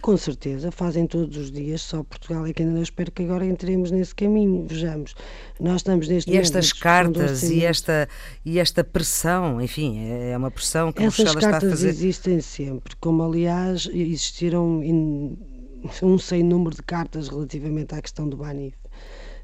Com 0.00 0.16
certeza, 0.16 0.70
fazem 0.70 1.06
todos 1.06 1.36
os 1.36 1.50
dias, 1.50 1.82
só 1.82 2.02
Portugal 2.02 2.46
é 2.46 2.52
que 2.54 2.62
ainda 2.62 2.74
não 2.74 2.82
espero 2.82 3.12
que 3.12 3.22
agora 3.22 3.44
entremos 3.44 3.90
nesse 3.90 4.14
caminho. 4.14 4.66
Vejamos, 4.66 5.14
nós 5.58 5.76
estamos 5.76 6.08
neste 6.08 6.30
E 6.30 6.38
estas 6.38 6.72
cartas 6.72 7.42
e 7.42 7.64
esta, 7.64 8.08
e 8.42 8.58
esta 8.58 8.82
pressão, 8.82 9.60
enfim, 9.60 9.98
é, 9.98 10.30
é 10.30 10.36
uma 10.36 10.50
pressão 10.50 10.90
que 10.90 11.02
Essas 11.02 11.16
Bruxelas 11.16 11.44
está 11.44 11.56
a 11.56 11.60
fazer. 11.60 11.66
Essas 11.66 11.80
cartas 11.82 11.98
existem 11.98 12.40
sempre, 12.40 12.96
como 12.96 13.22
aliás 13.22 13.88
existiram 13.92 14.82
in, 14.82 15.36
um 16.02 16.18
sem 16.18 16.42
número 16.42 16.74
de 16.74 16.82
cartas 16.82 17.28
relativamente 17.28 17.94
à 17.94 18.00
questão 18.00 18.26
do 18.26 18.38
Banif. 18.38 18.74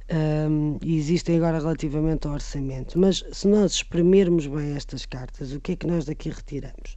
Um, 0.08 0.78
e 0.82 0.96
existem 0.96 1.36
agora 1.36 1.58
relativamente 1.58 2.28
ao 2.28 2.34
orçamento. 2.34 2.98
Mas 2.98 3.24
se 3.32 3.48
nós 3.48 3.72
exprimirmos 3.72 4.46
bem 4.46 4.76
estas 4.76 5.04
cartas, 5.04 5.52
o 5.52 5.60
que 5.60 5.72
é 5.72 5.76
que 5.76 5.86
nós 5.86 6.04
daqui 6.04 6.30
retiramos? 6.30 6.96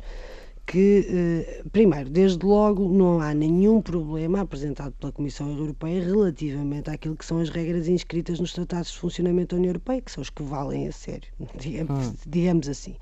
Que, 0.69 1.07
eh, 1.09 1.63
primeiro, 1.71 2.11
desde 2.11 2.45
logo, 2.45 2.87
não 2.87 3.19
há 3.19 3.33
nenhum 3.33 3.81
problema 3.81 4.41
apresentado 4.41 4.91
pela 4.99 5.11
Comissão 5.11 5.49
Europeia 5.57 6.03
relativamente 6.03 6.91
àquilo 6.91 7.17
que 7.17 7.25
são 7.25 7.39
as 7.39 7.49
regras 7.49 7.87
inscritas 7.87 8.39
nos 8.39 8.53
Tratados 8.53 8.91
de 8.91 8.99
Funcionamento 8.99 9.55
da 9.55 9.57
União 9.57 9.71
Europeia, 9.71 9.99
que 9.99 10.11
são 10.11 10.21
os 10.21 10.29
que 10.29 10.43
valem 10.43 10.87
a 10.87 10.91
sério, 10.91 11.27
digamos, 11.59 12.07
hum. 12.09 12.13
digamos 12.27 12.69
assim 12.69 12.95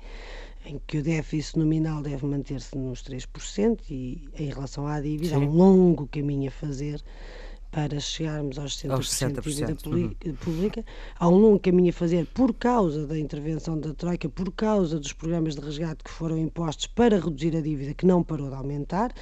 em 0.64 0.80
que 0.86 0.98
o 0.98 1.02
déficit 1.02 1.58
nominal 1.58 2.02
deve 2.02 2.26
manter-se 2.26 2.76
nos 2.76 3.02
3% 3.02 3.78
e 3.90 4.28
em 4.38 4.48
relação 4.48 4.86
à 4.86 5.00
dívida 5.00 5.34
Sim. 5.34 5.36
há 5.36 5.38
um 5.38 5.50
longo 5.50 6.06
caminho 6.08 6.48
a 6.48 6.50
fazer 6.50 7.02
para 7.70 8.00
chegarmos 8.00 8.58
aos 8.58 8.78
60%, 8.78 8.90
aos 8.92 9.08
60%. 9.08 9.42
de 9.42 9.82
dívida 9.82 10.30
uhum. 10.30 10.36
pública. 10.36 10.84
Há 11.18 11.28
um 11.28 11.36
longo 11.36 11.58
caminho 11.58 11.90
a 11.90 11.92
fazer 11.92 12.26
por 12.26 12.54
causa 12.54 13.06
da 13.06 13.18
intervenção 13.18 13.78
da 13.78 13.92
Troika, 13.92 14.28
por 14.28 14.50
causa 14.52 14.98
dos 14.98 15.12
programas 15.12 15.54
de 15.54 15.60
resgate 15.60 16.02
que 16.02 16.10
foram 16.10 16.38
impostos 16.38 16.86
para 16.86 17.18
reduzir 17.18 17.56
a 17.56 17.60
dívida, 17.60 17.94
que 17.94 18.06
não 18.06 18.22
parou 18.22 18.48
de 18.48 18.54
aumentar, 18.54 19.12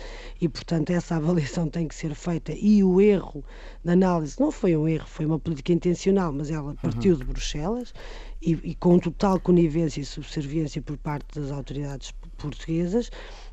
e, 0.41 0.49
portanto, 0.49 0.91
essa 0.91 1.17
avaliação 1.17 1.69
tem 1.69 1.89
que 1.89 1.95
ser 1.95 2.15
feita. 2.15 2.53
E 2.53 2.85
o 2.85 3.01
erro 3.01 3.45
da 3.85 3.93
análise 3.93 4.39
não 4.39 4.51
foi 4.51 4.77
um 4.77 4.87
erro, 4.89 5.07
foi 5.07 5.27
uma 5.27 5.39
política 5.39 5.73
intencional, 5.73 6.33
mas 6.33 6.51
ela 6.51 6.75
partiu 6.81 7.15
uhum. 7.15 7.19
de 7.19 7.25
Bruxelas 7.25 7.93
e, 8.41 8.53
e 8.53 8.75
com 8.77 8.99
total 8.99 9.41
conivência 9.41 10.01
e 10.01 10.05
subserviência 10.05 10.81
por 10.81 10.97
parte 10.97 11.41
das 11.41 11.51
autoridades 11.51 12.13
portuguesas. 12.37 13.11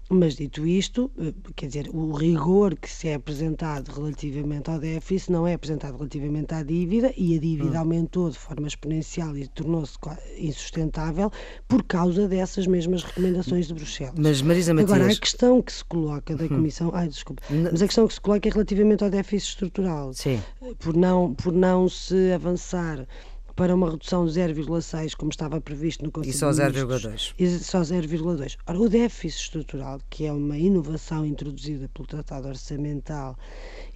Mas 0.10 0.36
dito 0.36 0.66
isto, 0.66 1.10
eh, 1.18 1.34
quer 1.56 1.68
dizer, 1.68 1.90
o 1.94 2.12
rigor 2.14 2.76
que 2.76 2.90
se 2.90 3.08
é 3.08 3.16
apresentado 3.16 3.90
relativamente 3.90 4.70
ao 4.70 4.78
déficit 4.78 5.32
não 5.32 5.48
é 5.48 5.54
apresentado 5.54 5.96
relativamente 5.96 6.54
à 6.54 6.62
dívida 6.62 7.14
e 7.18 7.36
a 7.36 7.40
dívida 7.40 7.78
hum. 7.78 7.82
aumentou 7.82 8.30
de 8.30 8.38
forma 8.38 8.68
exponencial 8.68 9.36
e 9.38 9.48
tornou-se 9.48 9.98
insustentável 10.38 11.32
por 11.68 11.84
causa 11.84 12.28
dessas 12.28 12.68
mesmas 12.68 13.04
recomendações 13.04 13.68
de 13.68 13.74
Bruxelas. 13.74 14.16
Mas 14.18 14.42
Marisa 14.42 14.74
Matias... 14.74 14.92
Agora, 14.92 15.12
a 15.12 15.16
questão 15.16 15.62
que 15.62 15.72
se 15.72 15.86
coloca 15.86 16.36
da 16.36 16.46
hum. 16.46 16.50
Comissão... 16.50 16.92
Ai, 16.94 17.08
desculpa. 17.08 17.42
Mas 17.50 17.82
a 17.82 17.86
questão 17.86 18.08
que 18.08 18.14
se 18.14 18.22
coloca 18.22 18.48
é 18.48 18.52
relativamente 18.52 19.04
ao 19.04 19.10
déficit 19.10 19.50
estrutural. 19.52 20.14
Sim. 20.14 20.42
Por 20.80 20.96
não, 20.96 21.34
por 21.34 21.54
não 21.54 21.88
se 21.88 22.32
avançar 22.34 23.08
para 23.56 23.76
uma 23.76 23.92
redução 23.92 24.26
de 24.26 24.32
0,6, 24.32 25.16
como 25.16 25.32
estava 25.32 25.62
previsto 25.62 26.04
no 26.04 26.12
Conselho 26.12 26.34
E 26.34 26.38
só 26.38 26.50
0,2. 26.50 27.34
E 27.38 27.50
só 27.60 27.82
0,2. 27.82 28.58
Ora, 28.66 28.80
o 28.80 28.90
déficit 28.90 29.42
estrutural, 29.42 30.00
que 30.10 30.26
é 30.26 30.32
uma 30.32 30.58
inovação 30.58 31.26
introduzida 31.26 31.90
pelo 31.94 32.08
Tratado 32.08 32.48
Orçamental 32.48 33.38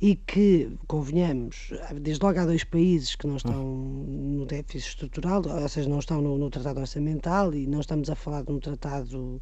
e 0.02 0.16
que, 0.16 0.72
convenhamos, 0.88 1.72
desde 2.00 2.24
logo 2.24 2.40
há 2.40 2.46
dois 2.46 2.64
países 2.64 3.16
que 3.16 3.26
não 3.26 3.38
estão 3.38 3.64
no 3.64 4.46
déficit 4.46 4.90
estrutural, 4.90 5.42
ou 5.46 5.70
seja, 5.70 5.90
não 5.90 6.00
estão 6.00 6.22
no, 6.22 6.38
no 6.38 6.50
Tratado 6.50 6.80
Orçamental 6.80 7.54
e 7.54 7.66
não 7.66 7.80
estamos 7.80 8.10
a 8.10 8.16
falar 8.16 8.44
de 8.44 8.52
um 8.52 8.60
tratado 8.60 9.42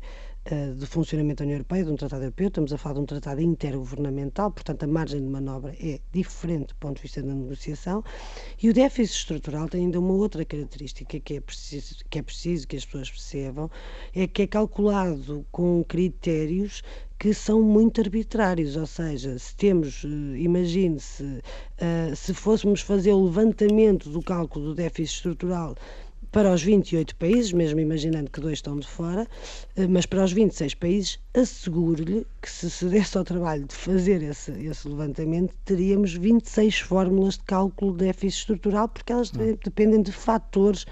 de 0.78 0.86
funcionamento 0.86 1.40
da 1.40 1.46
União 1.46 1.56
Europeia, 1.56 1.84
de 1.84 1.90
um 1.92 1.96
tratado 1.96 2.24
europeu, 2.24 2.50
estamos 2.50 2.72
a 2.72 2.78
falar 2.78 2.96
de 2.96 3.00
um 3.02 3.06
tratado 3.06 3.42
intergovernamental, 3.42 4.52
portanto 4.52 4.84
a 4.84 4.88
margem 4.88 5.20
de 5.20 5.28
manobra 5.28 5.76
é 5.82 6.00
diferente 6.14 6.68
do 6.68 6.76
ponto 6.76 6.98
de 6.98 7.02
vista 7.02 7.24
da 7.24 7.34
negociação 7.34 8.04
e 8.62 8.70
o 8.70 8.74
déficit 8.74 9.18
estrutural 9.18 9.68
tem 9.68 9.86
ainda 9.86 10.00
uma 10.00 10.14
outra 10.14 10.46
característica 10.46 11.20
que 11.20 11.34
é 11.38 11.42
preciso 11.42 11.96
que, 12.08 12.20
é 12.20 12.22
preciso 12.22 12.68
que 12.68 12.76
as 12.76 12.86
pessoas 12.86 13.10
percebam, 13.10 13.72
é 14.14 14.28
que 14.28 14.44
é 14.44 14.48
calculado 14.48 15.44
com 15.52 15.84
critérios 15.84 16.84
que 17.18 17.34
são 17.34 17.62
muito 17.62 18.02
arbitrários, 18.02 18.76
ou 18.76 18.86
seja, 18.86 19.40
se 19.40 19.56
temos, 19.56 20.04
eh, 20.04 20.38
imagine-se, 20.38 21.24
uh, 21.24 22.14
se 22.16 22.34
fôssemos 22.34 22.82
fazer 22.82 23.14
o 23.14 23.24
levantamento 23.24 24.10
do 24.10 24.22
cálculo 24.22 24.66
do 24.66 24.76
déficit 24.76 25.16
estrutural 25.16 25.76
para 26.36 26.52
os 26.52 26.62
28 26.62 27.16
países, 27.16 27.54
mesmo 27.54 27.80
imaginando 27.80 28.30
que 28.30 28.42
dois 28.42 28.58
estão 28.58 28.78
de 28.78 28.86
fora, 28.86 29.26
eh, 29.78 29.88
mas 29.88 30.06
para 30.06 30.22
os 30.22 30.34
26 30.34 30.74
países, 30.74 31.18
asseguro-lhe 31.34 32.28
que 32.42 32.52
se 32.52 32.70
se 32.70 32.84
desse 32.88 33.18
ao 33.18 33.24
trabalho 33.24 33.64
de 33.64 33.74
fazer 33.74 34.22
esse, 34.22 34.52
esse 34.52 34.86
levantamento, 34.86 35.56
teríamos 35.64 36.14
26 36.14 36.80
fórmulas 36.80 37.36
de 37.36 37.44
cálculo 37.46 37.94
de 37.94 38.00
déficit 38.00 38.40
estrutural, 38.40 38.90
porque 38.90 39.14
elas 39.14 39.32
hum. 39.32 39.58
dependem 39.64 40.02
de 40.02 40.12
fatores 40.12 40.86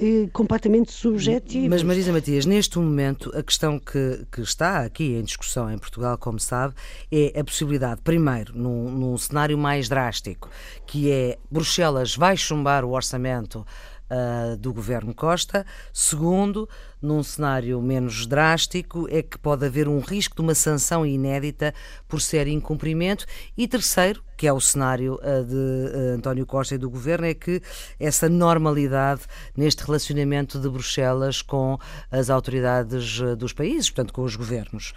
eh, 0.00 0.26
completamente 0.32 0.90
subjetivos. 0.90 1.68
Mas, 1.68 1.82
Marisa 1.82 2.10
Matias, 2.10 2.46
neste 2.46 2.78
momento, 2.78 3.30
a 3.36 3.42
questão 3.42 3.78
que, 3.78 4.24
que, 4.32 4.40
está 4.40 4.86
aqui 4.86 5.16
em 5.16 5.22
discussão 5.22 5.70
em 5.70 5.76
Portugal, 5.76 6.16
como 6.16 6.40
sabe, 6.40 6.72
é 7.12 7.38
a 7.38 7.44
possibilidade, 7.44 8.00
primeiro, 8.02 8.56
num, 8.56 8.90
num 8.90 9.18
cenário 9.18 9.58
mais 9.58 9.86
drástico, 9.86 10.48
que 10.86 11.10
é 11.10 11.36
Bruxelas 11.50 12.16
vai 12.16 12.38
chumbar 12.38 12.86
o 12.86 12.92
orçamento 12.92 13.66
uh, 14.10 14.56
do 14.56 14.72
governo 14.72 15.14
Costa. 15.14 15.64
Segundo, 15.92 16.68
num 17.00 17.22
cenário 17.22 17.80
menos 17.80 18.26
drástico, 18.26 19.06
é 19.10 19.22
que 19.22 19.38
pode 19.38 19.64
haver 19.64 19.88
um 19.88 20.00
risco 20.00 20.36
de 20.36 20.42
uma 20.42 20.54
sanção 20.54 21.06
inédita 21.06 21.74
por 22.06 22.20
ser 22.20 22.46
incumprimento. 22.48 23.26
E 23.56 23.68
terceiro, 23.68 24.22
que 24.36 24.46
é 24.46 24.52
o 24.52 24.60
cenário 24.60 25.14
uh, 25.14 25.44
de 25.44 25.54
uh, 25.54 26.16
António 26.16 26.46
Costa 26.46 26.74
e 26.74 26.78
do 26.78 26.90
governo, 26.90 27.26
é 27.26 27.34
que 27.34 27.62
essa 27.98 28.28
normalidade 28.28 29.22
neste 29.56 29.84
relacionamento 29.84 30.58
de 30.58 30.68
Bruxelas 30.68 31.42
com 31.42 31.78
as 32.10 32.30
autoridades 32.30 33.20
dos 33.36 33.52
países, 33.52 33.90
portanto, 33.90 34.12
com 34.12 34.22
os 34.22 34.36
governos. 34.36 34.92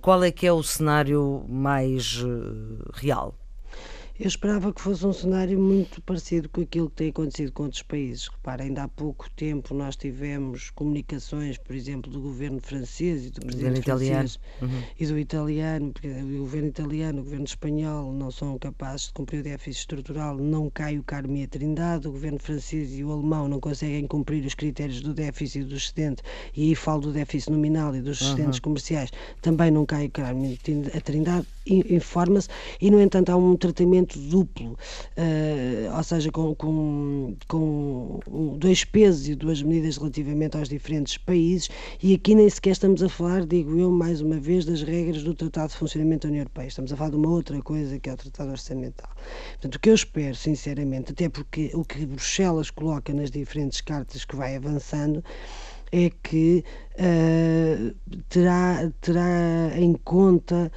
qual 0.00 0.22
é 0.22 0.30
que 0.30 0.46
é 0.46 0.52
o 0.52 0.62
cenário 0.62 1.44
mais 1.48 2.22
real? 2.94 3.34
Eu 4.18 4.28
esperava 4.28 4.72
que 4.72 4.80
fosse 4.80 5.04
um 5.06 5.12
cenário 5.12 5.58
muito 5.60 6.00
parecido 6.00 6.48
com 6.48 6.62
aquilo 6.62 6.88
que 6.88 6.96
tem 6.96 7.10
acontecido 7.10 7.52
com 7.52 7.64
outros 7.64 7.82
países. 7.82 8.28
Repara, 8.28 8.64
ainda 8.64 8.84
há 8.84 8.88
pouco 8.88 9.28
tempo 9.32 9.74
nós 9.74 9.94
tivemos 9.94 10.70
comunicações, 10.70 11.58
por 11.58 11.76
exemplo, 11.76 12.10
do 12.10 12.18
governo 12.18 12.58
francês 12.58 13.26
e 13.26 13.30
do 13.30 13.42
presidente 13.42 13.82
francês 13.82 14.40
uhum. 14.62 14.82
e 14.98 15.06
do 15.06 15.18
italiano, 15.18 15.92
porque 15.92 16.08
o 16.08 16.38
governo 16.38 16.68
italiano, 16.68 17.20
o 17.20 17.24
governo 17.24 17.44
espanhol 17.44 18.10
não 18.10 18.30
são 18.30 18.58
capazes 18.58 19.08
de 19.08 19.12
cumprir 19.12 19.40
o 19.40 19.42
déficit 19.42 19.80
estrutural, 19.80 20.38
não 20.38 20.70
cai 20.70 20.96
o 20.96 21.02
Carme 21.02 21.44
a 21.44 21.48
Trindade, 21.48 22.08
o 22.08 22.12
governo 22.12 22.38
francês 22.38 22.96
e 22.98 23.04
o 23.04 23.12
alemão 23.12 23.48
não 23.48 23.60
conseguem 23.60 24.06
cumprir 24.06 24.46
os 24.46 24.54
critérios 24.54 25.02
do 25.02 25.12
déficit 25.12 25.58
e 25.58 25.64
do 25.64 25.76
excedente, 25.76 26.22
e 26.56 26.68
aí 26.68 26.74
falo 26.74 27.02
do 27.02 27.12
déficit 27.12 27.52
nominal 27.52 27.94
e 27.94 28.00
dos 28.00 28.22
excedentes 28.22 28.56
uhum. 28.56 28.62
comerciais, 28.62 29.10
também 29.42 29.70
não 29.70 29.84
cai 29.84 30.06
o 30.06 30.10
Carme 30.10 30.58
a 30.94 31.00
Trindade, 31.02 31.46
informa-se, 31.66 32.48
e 32.80 32.90
no 32.90 32.98
entanto 32.98 33.28
há 33.30 33.36
um 33.36 33.56
tratamento 33.56 34.05
duplo, 34.14 34.72
uh, 34.72 35.96
ou 35.96 36.02
seja, 36.02 36.30
com, 36.30 36.54
com, 36.54 37.36
com 37.48 38.20
dois 38.58 38.84
pesos 38.84 39.28
e 39.28 39.34
duas 39.34 39.62
medidas 39.62 39.96
relativamente 39.96 40.56
aos 40.56 40.68
diferentes 40.68 41.18
países, 41.18 41.68
e 42.02 42.14
aqui 42.14 42.34
nem 42.34 42.48
sequer 42.48 42.70
estamos 42.70 43.02
a 43.02 43.08
falar, 43.08 43.44
digo 43.44 43.78
eu, 43.78 43.90
mais 43.90 44.20
uma 44.20 44.38
vez, 44.38 44.64
das 44.64 44.82
regras 44.82 45.22
do 45.22 45.34
Tratado 45.34 45.72
de 45.72 45.78
Funcionamento 45.78 46.26
da 46.26 46.30
União 46.30 46.42
Europeia. 46.42 46.68
Estamos 46.68 46.92
a 46.92 46.96
falar 46.96 47.10
de 47.10 47.16
uma 47.16 47.30
outra 47.30 47.60
coisa 47.62 47.98
que 47.98 48.08
é 48.08 48.12
o 48.12 48.16
Tratado 48.16 48.50
Orçamental. 48.50 49.10
Portanto, 49.52 49.74
o 49.74 49.80
que 49.80 49.90
eu 49.90 49.94
espero, 49.94 50.34
sinceramente, 50.34 51.12
até 51.12 51.28
porque 51.28 51.70
o 51.74 51.84
que 51.84 52.06
Bruxelas 52.06 52.70
coloca 52.70 53.12
nas 53.12 53.30
diferentes 53.30 53.80
cartas 53.80 54.24
que 54.24 54.36
vai 54.36 54.56
avançando, 54.56 55.24
é 55.92 56.10
que 56.10 56.64
uh, 56.98 57.94
terá, 58.28 58.90
terá 59.00 59.78
em 59.78 59.94
conta 59.94 60.70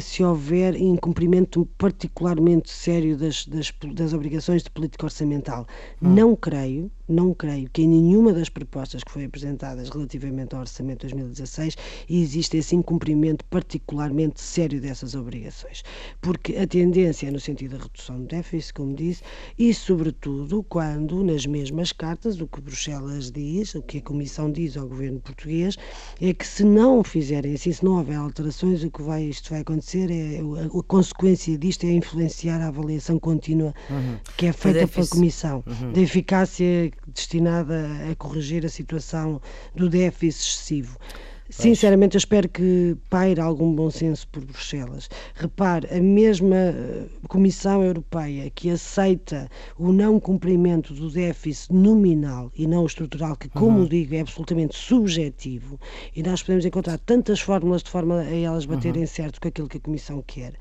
se 0.00 0.22
houver 0.22 0.76
incumprimento 0.76 1.66
particularmente 1.78 2.70
sério 2.70 3.16
das, 3.16 3.46
das, 3.46 3.72
das 3.94 4.12
obrigações 4.12 4.62
de 4.62 4.70
política 4.70 5.06
orçamental. 5.06 5.66
Hum. 6.02 6.14
Não 6.14 6.36
creio, 6.36 6.90
não 7.08 7.32
creio 7.32 7.70
que 7.70 7.82
em 7.82 7.88
nenhuma 7.88 8.34
das 8.34 8.50
propostas 8.50 9.02
que 9.02 9.10
foram 9.10 9.26
apresentadas 9.26 9.88
relativamente 9.88 10.54
ao 10.54 10.60
Orçamento 10.60 11.06
de 11.06 11.14
2016 11.14 11.76
existe 12.10 12.58
esse 12.58 12.76
incumprimento 12.76 13.44
particularmente 13.46 14.42
sério 14.42 14.78
dessas 14.78 15.14
obrigações. 15.14 15.82
Porque 16.20 16.56
a 16.56 16.66
tendência 16.66 17.28
é 17.28 17.30
no 17.30 17.40
sentido 17.40 17.78
da 17.78 17.84
redução 17.84 18.20
do 18.20 18.26
déficit, 18.26 18.74
como 18.74 18.94
disse, 18.94 19.22
e 19.58 19.72
sobretudo 19.72 20.62
quando 20.64 21.24
nas 21.24 21.46
mesmas 21.46 21.92
cartas 21.92 22.38
o 22.40 22.46
que 22.46 22.60
Bruxelas 22.60 23.30
diz, 23.30 23.74
o 23.74 23.82
que 23.82 23.98
a 23.98 24.02
Comissão 24.02 24.52
diz 24.52 24.76
ao 24.76 24.86
governo 24.86 25.20
português, 25.36 25.76
é 26.20 26.32
que 26.32 26.46
se 26.46 26.64
não 26.64 27.04
fizerem 27.04 27.54
assim, 27.54 27.72
se 27.72 27.84
não 27.84 27.98
houver 27.98 28.16
alterações, 28.16 28.82
o 28.82 28.90
que 28.90 29.02
vai, 29.02 29.24
isto 29.24 29.50
vai 29.50 29.60
acontecer 29.60 30.10
é 30.10 30.40
a, 30.40 30.78
a 30.78 30.82
consequência 30.82 31.56
disto 31.58 31.84
é 31.84 31.90
influenciar 31.90 32.60
a 32.60 32.68
avaliação 32.68 33.18
contínua 33.18 33.74
uhum. 33.90 34.16
que 34.36 34.46
é 34.46 34.52
feita 34.52 34.88
pela 34.88 35.06
Comissão, 35.06 35.62
uhum. 35.66 35.92
da 35.92 36.00
eficácia 36.00 36.90
destinada 37.06 37.86
a 38.10 38.14
corrigir 38.16 38.64
a 38.64 38.68
situação 38.68 39.40
do 39.74 39.88
déficit 39.88 40.46
excessivo. 40.46 40.98
Sinceramente, 41.48 42.16
eu 42.16 42.18
espero 42.18 42.48
que 42.48 42.96
paire 43.08 43.40
algum 43.40 43.74
bom 43.74 43.90
senso 43.90 44.26
por 44.28 44.44
Bruxelas. 44.44 45.08
Repare, 45.34 45.86
a 45.94 46.00
mesma 46.00 46.56
eh, 46.56 47.06
Comissão 47.28 47.84
Europeia 47.84 48.50
que 48.50 48.70
aceita 48.70 49.48
o 49.78 49.92
não 49.92 50.18
cumprimento 50.18 50.92
do 50.92 51.10
déficit 51.10 51.72
nominal 51.72 52.50
e 52.56 52.66
não 52.66 52.84
estrutural, 52.84 53.36
que, 53.36 53.48
como 53.48 53.80
uhum. 53.80 53.86
digo, 53.86 54.14
é 54.14 54.20
absolutamente 54.20 54.76
subjetivo, 54.76 55.78
e 56.14 56.22
nós 56.22 56.42
podemos 56.42 56.64
encontrar 56.64 56.98
tantas 56.98 57.40
fórmulas 57.40 57.82
de 57.82 57.90
forma 57.90 58.20
a 58.20 58.34
elas 58.34 58.66
baterem 58.66 59.02
uhum. 59.02 59.06
certo 59.06 59.40
com 59.40 59.48
aquilo 59.48 59.68
que 59.68 59.78
a 59.78 59.80
Comissão 59.80 60.22
quer 60.26 60.54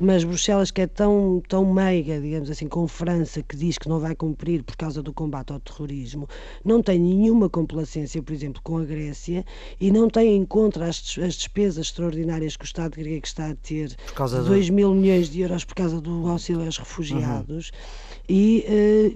mas 0.00 0.24
Bruxelas, 0.24 0.70
que 0.70 0.80
é 0.80 0.86
tão, 0.86 1.42
tão 1.46 1.70
meiga, 1.70 2.18
digamos 2.18 2.50
assim, 2.50 2.66
com 2.66 2.88
França, 2.88 3.42
que 3.42 3.54
diz 3.54 3.76
que 3.76 3.88
não 3.88 4.00
vai 4.00 4.16
cumprir 4.16 4.62
por 4.62 4.74
causa 4.76 5.02
do 5.02 5.12
combate 5.12 5.52
ao 5.52 5.60
terrorismo, 5.60 6.26
não 6.64 6.82
tem 6.82 6.98
nenhuma 6.98 7.50
complacência, 7.50 8.22
por 8.22 8.32
exemplo, 8.32 8.62
com 8.64 8.78
a 8.78 8.84
Grécia 8.84 9.44
e 9.78 9.90
não 9.90 10.08
tem 10.08 10.36
em 10.36 10.44
conta 10.46 10.82
as, 10.84 11.18
as 11.18 11.34
despesas 11.34 11.86
extraordinárias 11.86 12.56
que 12.56 12.64
o 12.64 12.66
Estado 12.66 12.96
grego 12.96 13.24
está 13.24 13.50
a 13.50 13.54
ter, 13.54 13.94
por 14.06 14.14
causa 14.14 14.42
2 14.42 14.68
do... 14.68 14.72
mil 14.72 14.94
milhões 14.94 15.28
de 15.28 15.42
euros 15.42 15.64
por 15.64 15.74
causa 15.74 16.00
do 16.00 16.26
auxílio 16.28 16.64
aos 16.64 16.78
refugiados. 16.78 17.68
Uhum. 17.68 18.10
E 18.32 18.64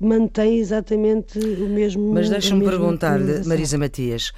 uh, 0.02 0.06
mantém 0.06 0.58
exatamente 0.58 1.38
o 1.38 1.68
mesmo. 1.68 2.12
Mas 2.12 2.28
deixa-me 2.28 2.64
perguntar-lhe, 2.64 3.46
Marisa 3.46 3.78
Matias, 3.78 4.32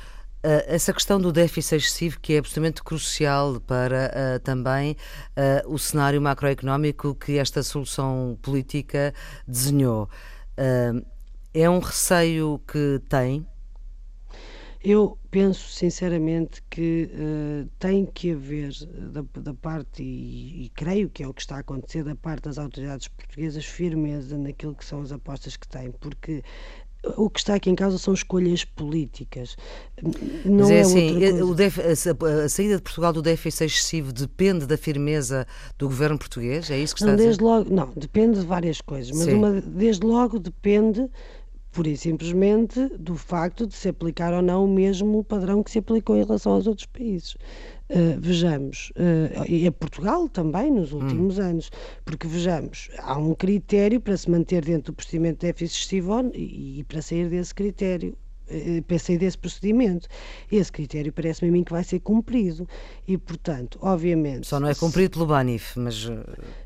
essa 0.67 0.93
questão 0.93 1.21
do 1.21 1.33
déficit 1.33 1.77
excessivo 1.77 2.21
que 2.21 2.35
é 2.35 2.39
absolutamente 2.39 2.83
crucial 2.83 3.61
para 3.61 4.11
uh, 4.37 4.41
também 4.41 4.97
uh, 5.37 5.73
o 5.73 5.79
cenário 5.79 6.21
macroeconómico 6.21 7.15
que 7.15 7.39
esta 7.39 7.63
solução 7.63 8.39
política 8.41 9.13
desenhou. 9.47 10.09
é 11.53 11.69
um 11.69 11.79
receio 11.79 12.61
que 12.67 13.01
tem? 13.09 13.47
Eu 14.89 15.19
penso 15.33 15.69
sinceramente 15.69 16.63
que 16.71 17.11
uh, 17.13 17.69
tem 17.77 18.07
que 18.07 18.31
haver 18.31 18.71
da, 19.11 19.25
da 19.41 19.53
parte, 19.53 20.01
e, 20.01 20.67
e, 20.67 20.69
creio 20.69 21.11
que 21.11 21.25
é 21.25 21.27
o 21.27 21.35
que 21.35 21.41
está 21.41 21.57
a 21.57 21.59
acontecer, 21.59 22.05
da 22.05 22.15
parte 22.15 22.45
das 22.45 22.57
autoridades 22.57 23.09
portuguesas, 23.09 23.65
firmeza 23.65 24.39
naquilo 24.39 24.77
que 24.77 24.85
são 24.85 25.01
as 25.01 25.11
apostas 25.11 25.57
que 25.57 25.67
têm, 25.67 25.91
porque 25.91 26.45
o 27.17 27.31
que 27.31 27.39
está 27.39 27.55
aqui 27.55 27.71
em 27.71 27.75
causa 27.75 27.99
são 27.99 28.13
escolhas 28.13 28.65
políticas. 28.65 29.57
Não 30.45 30.69
Mas 30.69 30.71
é, 30.71 30.79
é 30.79 30.81
assim, 30.81 31.55
def, 31.55 31.79
a, 31.79 32.45
a, 32.45 32.49
saída 32.49 32.77
de 32.77 32.83
Portugal 32.83 33.13
do 33.13 33.23
déficit 33.23 33.65
excessivo 33.65 34.13
depende 34.13 34.67
da 34.67 34.77
firmeza 34.77 35.47
do 35.79 35.87
governo 35.87 36.19
português? 36.19 36.71
É 36.71 36.79
isso 36.79 36.95
que 36.95 37.01
está 37.01 37.13
não, 37.13 37.15
a 37.15 37.29
dizer? 37.29 37.41
Logo, 37.41 37.73
não, 37.73 37.93
depende 37.97 38.41
de 38.41 38.47
várias 38.47 38.81
coisas, 38.81 39.17
mas 39.17 39.29
uma, 39.29 39.61
desde 39.61 40.05
logo 40.05 40.39
depende 40.39 41.09
pura 41.77 41.91
e 41.91 41.97
simplesmente 41.97 42.89
do 42.99 43.17
facto 43.17 43.67
de 43.67 43.75
se 43.75 43.91
aplicar 43.91 44.33
ou 44.33 44.41
não 44.41 44.65
o 44.65 44.69
mesmo 44.69 45.23
padrão 45.23 45.62
que 45.62 45.71
se 45.71 45.79
aplicou 45.79 46.17
em 46.17 46.25
relação 46.25 46.53
aos 46.53 46.67
outros 46.67 46.87
países. 46.87 47.35
Uh, 47.91 48.19
vejamos, 48.19 48.91
uh, 48.97 49.45
e 49.47 49.67
a 49.67 49.73
Portugal 49.73 50.27
também 50.27 50.73
nos 50.73 50.91
hum. 50.93 51.03
últimos 51.03 51.39
hum. 51.39 51.43
anos, 51.43 51.71
porque 52.03 52.27
vejamos, 52.27 52.89
há 52.99 53.19
um 53.19 53.35
critério 53.35 54.01
para 54.01 54.17
se 54.17 54.31
manter 54.31 54.65
dentro 54.65 54.91
do 54.93 54.97
procedimento 54.97 55.41
de 55.41 55.49
déficit 55.49 55.77
excessivo 55.77 56.31
e, 56.35 56.81
e 56.81 56.85
para 56.85 57.03
sair 57.03 57.29
desse 57.29 57.55
critério 57.55 58.17
para 58.87 58.99
sair 58.99 59.19
desse 59.19 59.39
procedimento. 59.39 60.09
Esse 60.51 60.71
critério 60.71 61.13
parece-me 61.13 61.49
a 61.49 61.53
mim 61.53 61.65
que 61.65 61.73
vai 61.73 61.85
ser 61.85 62.01
cumprido 62.01 62.69
e, 63.07 63.19
portanto, 63.19 63.79
obviamente... 63.83 64.47
Só 64.47 64.61
não 64.61 64.69
é 64.69 64.75
cumprido 64.75 65.11
pelo 65.11 65.27
Banif, 65.27 65.79
mas... 65.79 65.97
Sim, 65.97 66.13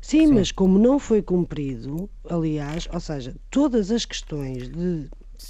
sim, 0.01 0.27
mas 0.27 0.51
como 0.51 0.77
não 0.77 0.99
foi 0.99 1.21
cumprido, 1.21 2.09
aliás, 2.29 2.87
ou 2.91 2.99
seja, 2.99 3.35
todas 3.49 3.91
as 3.91 4.05
questões 4.05 4.69
de 4.69 5.09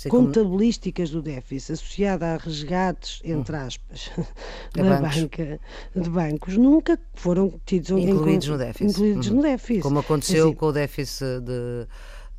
contabilísticas 0.09 1.09
do 1.09 1.21
déficit 1.21 1.73
associada 1.73 2.33
a 2.33 2.37
resgates, 2.37 3.21
entre 3.23 3.55
hum. 3.55 3.59
aspas, 3.59 4.11
da 4.73 4.83
bancos. 4.83 5.21
banca 5.21 5.59
de 5.95 6.09
bancos, 6.09 6.57
nunca 6.57 6.99
foram 7.13 7.59
tidos 7.65 7.89
incluídos 7.91 8.47
em, 8.47 8.51
no 8.51 8.57
déficit. 8.57 8.91
Incluídos 8.91 9.27
uhum. 9.27 9.35
no 9.35 9.41
déficit. 9.41 9.83
Como 9.83 9.99
aconteceu 9.99 10.47
assim, 10.47 10.55
com 10.55 10.65
o 10.67 10.71
déficit 10.71 11.41
de 11.41 11.87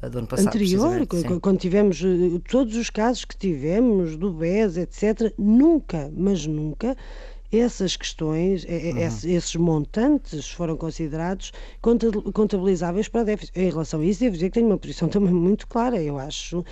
do 0.08 0.18
ano 0.18 0.26
passado. 0.26 0.48
Anterior, 0.48 1.06
quando 1.40 1.58
tivemos 1.58 2.02
eh, 2.02 2.40
todos 2.48 2.76
os 2.76 2.90
casos 2.90 3.24
que 3.24 3.36
tivemos, 3.36 4.16
do 4.16 4.32
BES, 4.32 4.76
etc., 4.76 5.32
nunca, 5.38 6.10
mas 6.16 6.46
nunca, 6.46 6.96
essas 7.52 7.96
questões, 7.96 8.64
uhum. 8.64 8.98
esses 8.98 9.54
montantes 9.56 10.50
foram 10.50 10.76
considerados 10.76 11.52
contabilizáveis 12.32 13.08
para 13.08 13.24
déficit. 13.24 13.58
Em 13.58 13.68
relação 13.68 14.00
a 14.00 14.04
isso, 14.04 14.20
devo 14.20 14.34
dizer 14.34 14.48
que 14.48 14.54
tenho 14.54 14.66
uma 14.66 14.78
posição 14.78 15.06
também 15.10 15.34
muito 15.34 15.66
clara. 15.68 16.02
Eu 16.02 16.18
acho 16.18 16.64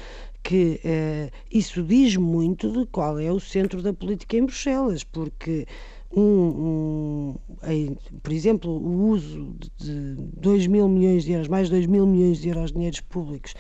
que 0.43 0.81
uh, 0.83 1.31
isso 1.51 1.83
diz 1.83 2.17
muito 2.17 2.71
de 2.73 2.87
qual 2.87 3.19
é 3.19 3.31
o 3.31 3.39
centro 3.39 3.83
da 3.83 3.93
política 3.93 4.39
em 4.39 4.47
Bruxelas, 4.47 5.05
porque 5.05 5.67
um, 6.17 6.23
um 6.23 7.37
por 8.23 8.33
exemplo, 8.33 8.71
o 8.71 9.09
uso 9.09 9.55
de 9.79 10.15
2 10.39 10.67
mil 10.67 10.89
milhões 10.89 11.25
de 11.25 11.33
euros, 11.33 11.49
mais 11.49 11.69
de 11.69 11.75
2 11.75 11.87
mil 11.87 12.07
milhões 12.07 12.39
de 12.39 12.49
euros 12.49 12.67
de 12.69 12.73
dinheiros 12.75 13.01
públicos 13.01 13.55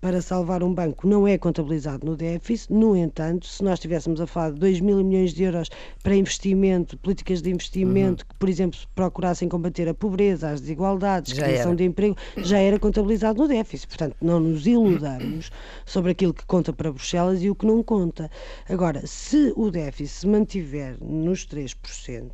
para 0.00 0.20
salvar 0.20 0.62
um 0.62 0.72
banco 0.72 1.06
não 1.06 1.26
é 1.26 1.38
contabilizado 1.38 2.06
no 2.06 2.16
déficit. 2.16 2.72
No 2.72 2.96
entanto, 2.96 3.46
se 3.46 3.62
nós 3.62 3.74
estivéssemos 3.74 4.20
a 4.20 4.26
falar 4.26 4.52
de 4.52 4.60
2 4.60 4.80
mil 4.80 5.02
milhões 5.02 5.32
de 5.32 5.44
euros 5.44 5.70
para 6.02 6.14
investimento, 6.14 6.96
políticas 6.98 7.42
de 7.42 7.50
investimento 7.50 8.24
uhum. 8.24 8.28
que, 8.28 8.34
por 8.38 8.48
exemplo, 8.48 8.78
procurassem 8.94 9.48
combater 9.48 9.88
a 9.88 9.94
pobreza, 9.94 10.50
as 10.50 10.60
desigualdades, 10.60 11.34
já 11.34 11.44
criação 11.44 11.68
era. 11.68 11.76
de 11.76 11.84
emprego, 11.84 12.16
já 12.38 12.58
era 12.58 12.78
contabilizado 12.78 13.40
no 13.40 13.48
déficit. 13.48 13.88
Portanto, 13.88 14.16
não 14.20 14.40
nos 14.40 14.66
iludamos 14.66 15.50
sobre 15.84 16.12
aquilo 16.12 16.34
que 16.34 16.44
conta 16.46 16.72
para 16.72 16.92
Bruxelas 16.92 17.42
e 17.42 17.50
o 17.50 17.54
que 17.54 17.66
não 17.66 17.82
conta. 17.82 18.30
Agora, 18.68 19.06
se 19.06 19.52
o 19.56 19.70
déficit 19.70 20.20
se 20.20 20.26
mantiver 20.26 20.96
nos 21.02 21.46
3%, 21.46 22.30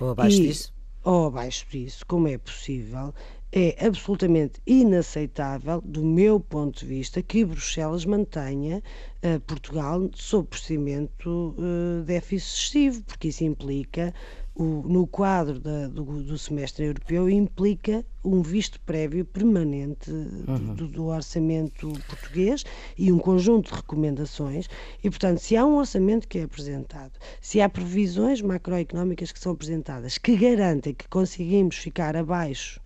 ou 0.00 0.10
abaixo 0.10 0.36
e, 0.36 0.48
disso? 0.48 0.72
Ou 1.02 1.26
abaixo 1.26 1.66
disso, 1.70 2.04
como 2.06 2.28
é 2.28 2.36
possível, 2.36 3.14
é 3.52 3.84
absolutamente 3.84 4.60
inaceitável, 4.64 5.80
do 5.84 6.04
meu 6.04 6.38
ponto 6.38 6.80
de 6.80 6.86
vista, 6.86 7.20
que 7.20 7.44
Bruxelas 7.44 8.04
mantenha 8.04 8.80
uh, 9.24 9.40
Portugal 9.40 10.08
sob 10.14 10.46
procedimento 10.48 11.56
uh, 11.58 12.04
déficit 12.04 12.48
excessivo, 12.48 13.02
porque 13.02 13.28
isso 13.28 13.42
implica, 13.42 14.14
o, 14.54 14.82
no 14.86 15.04
quadro 15.04 15.58
da, 15.58 15.88
do, 15.88 16.22
do, 16.22 16.38
semestre 16.38 16.84
europeu, 16.84 17.28
implica 17.28 18.04
um 18.24 18.40
visto 18.40 18.78
prévio 18.82 19.24
permanente 19.24 20.10
uhum. 20.10 20.74
do, 20.76 20.86
do, 20.86 21.06
orçamento 21.06 21.92
português 22.08 22.64
e 22.96 23.10
um 23.10 23.18
conjunto 23.18 23.70
de 23.70 23.76
recomendações. 23.76 24.68
E, 25.02 25.10
portanto, 25.10 25.38
se 25.38 25.56
há 25.56 25.66
um 25.66 25.76
orçamento 25.76 26.28
que 26.28 26.38
é 26.38 26.42
apresentado, 26.44 27.18
se 27.40 27.60
há 27.60 27.68
previsões 27.68 28.42
macroeconómicas 28.42 29.32
que 29.32 29.40
são 29.40 29.52
apresentadas 29.52 30.18
que 30.18 30.36
garantem 30.36 30.94
que 30.94 31.08
conseguimos 31.08 31.76
ficar 31.76 32.14
abaixo 32.14 32.80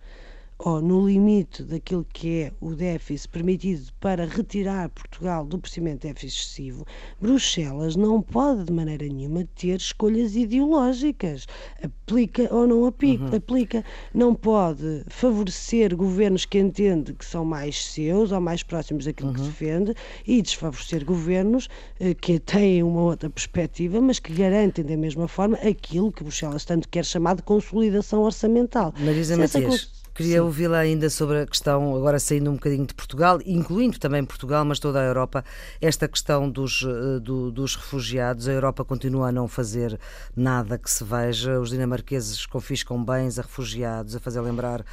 ou 0.57 0.81
no 0.81 1.05
limite 1.05 1.63
daquilo 1.63 2.05
que 2.13 2.43
é 2.43 2.53
o 2.61 2.73
déficit 2.73 3.29
permitido 3.29 3.91
para 3.99 4.25
retirar 4.25 4.89
Portugal 4.89 5.45
do 5.45 5.59
procedimento 5.59 6.07
de 6.07 6.13
déficit 6.13 6.39
excessivo, 6.39 6.85
Bruxelas 7.19 7.95
não 7.95 8.21
pode 8.21 8.63
de 8.63 8.71
maneira 8.71 9.05
nenhuma 9.05 9.45
ter 9.55 9.75
escolhas 9.75 10.35
ideológicas. 10.35 11.45
Aplica 11.83 12.47
ou 12.53 12.65
não 12.65 12.85
aplica. 12.85 13.25
Uhum. 13.25 13.35
aplica. 13.35 13.83
Não 14.13 14.33
pode 14.33 15.03
favorecer 15.07 15.95
governos 15.95 16.45
que 16.45 16.57
entende 16.57 17.13
que 17.13 17.25
são 17.25 17.43
mais 17.43 17.85
seus 17.85 18.31
ou 18.31 18.39
mais 18.39 18.63
próximos 18.63 19.05
daquilo 19.05 19.29
uhum. 19.29 19.35
que 19.35 19.41
defende 19.41 19.93
e 20.25 20.41
desfavorecer 20.41 21.03
governos 21.03 21.67
eh, 21.99 22.13
que 22.13 22.39
têm 22.39 22.81
uma 22.81 23.01
outra 23.01 23.29
perspectiva, 23.29 23.99
mas 23.99 24.19
que 24.19 24.33
garantem 24.33 24.85
da 24.85 24.95
mesma 24.95 25.27
forma 25.27 25.57
aquilo 25.57 26.11
que 26.11 26.23
Bruxelas 26.23 26.63
tanto 26.63 26.87
quer 26.87 27.03
chamar 27.03 27.35
de 27.35 27.43
consolidação 27.43 28.21
orçamental. 28.21 28.93
Marisa 28.99 29.35
Matias. 29.35 30.04
Queria 30.15 30.41
ouvi-la 30.41 30.77
ainda 30.77 31.09
sobre 31.09 31.41
a 31.41 31.45
questão, 31.45 31.93
agora 31.93 32.17
saindo 32.19 32.49
um 32.49 32.53
bocadinho 32.53 32.85
de 32.85 32.93
Portugal, 32.93 33.37
incluindo 33.45 33.99
também 33.99 34.23
Portugal, 34.23 34.63
mas 34.63 34.79
toda 34.79 35.01
a 35.01 35.03
Europa, 35.03 35.43
esta 35.81 36.07
questão 36.07 36.49
dos, 36.49 36.85
eh, 36.87 37.19
do, 37.19 37.51
dos 37.51 37.75
refugiados. 37.75 38.47
A 38.47 38.53
Europa 38.53 38.85
continua 38.85 39.27
a 39.27 39.31
não 39.33 39.45
fazer 39.45 39.99
nada 40.33 40.77
que 40.77 40.89
se 40.89 41.03
veja. 41.03 41.59
Os 41.59 41.69
dinamarqueses 41.69 42.45
confiscam 42.45 43.03
bens 43.03 43.37
a 43.37 43.41
refugiados, 43.41 44.15
a 44.15 44.19
fazer 44.21 44.39
lembrar 44.39 44.85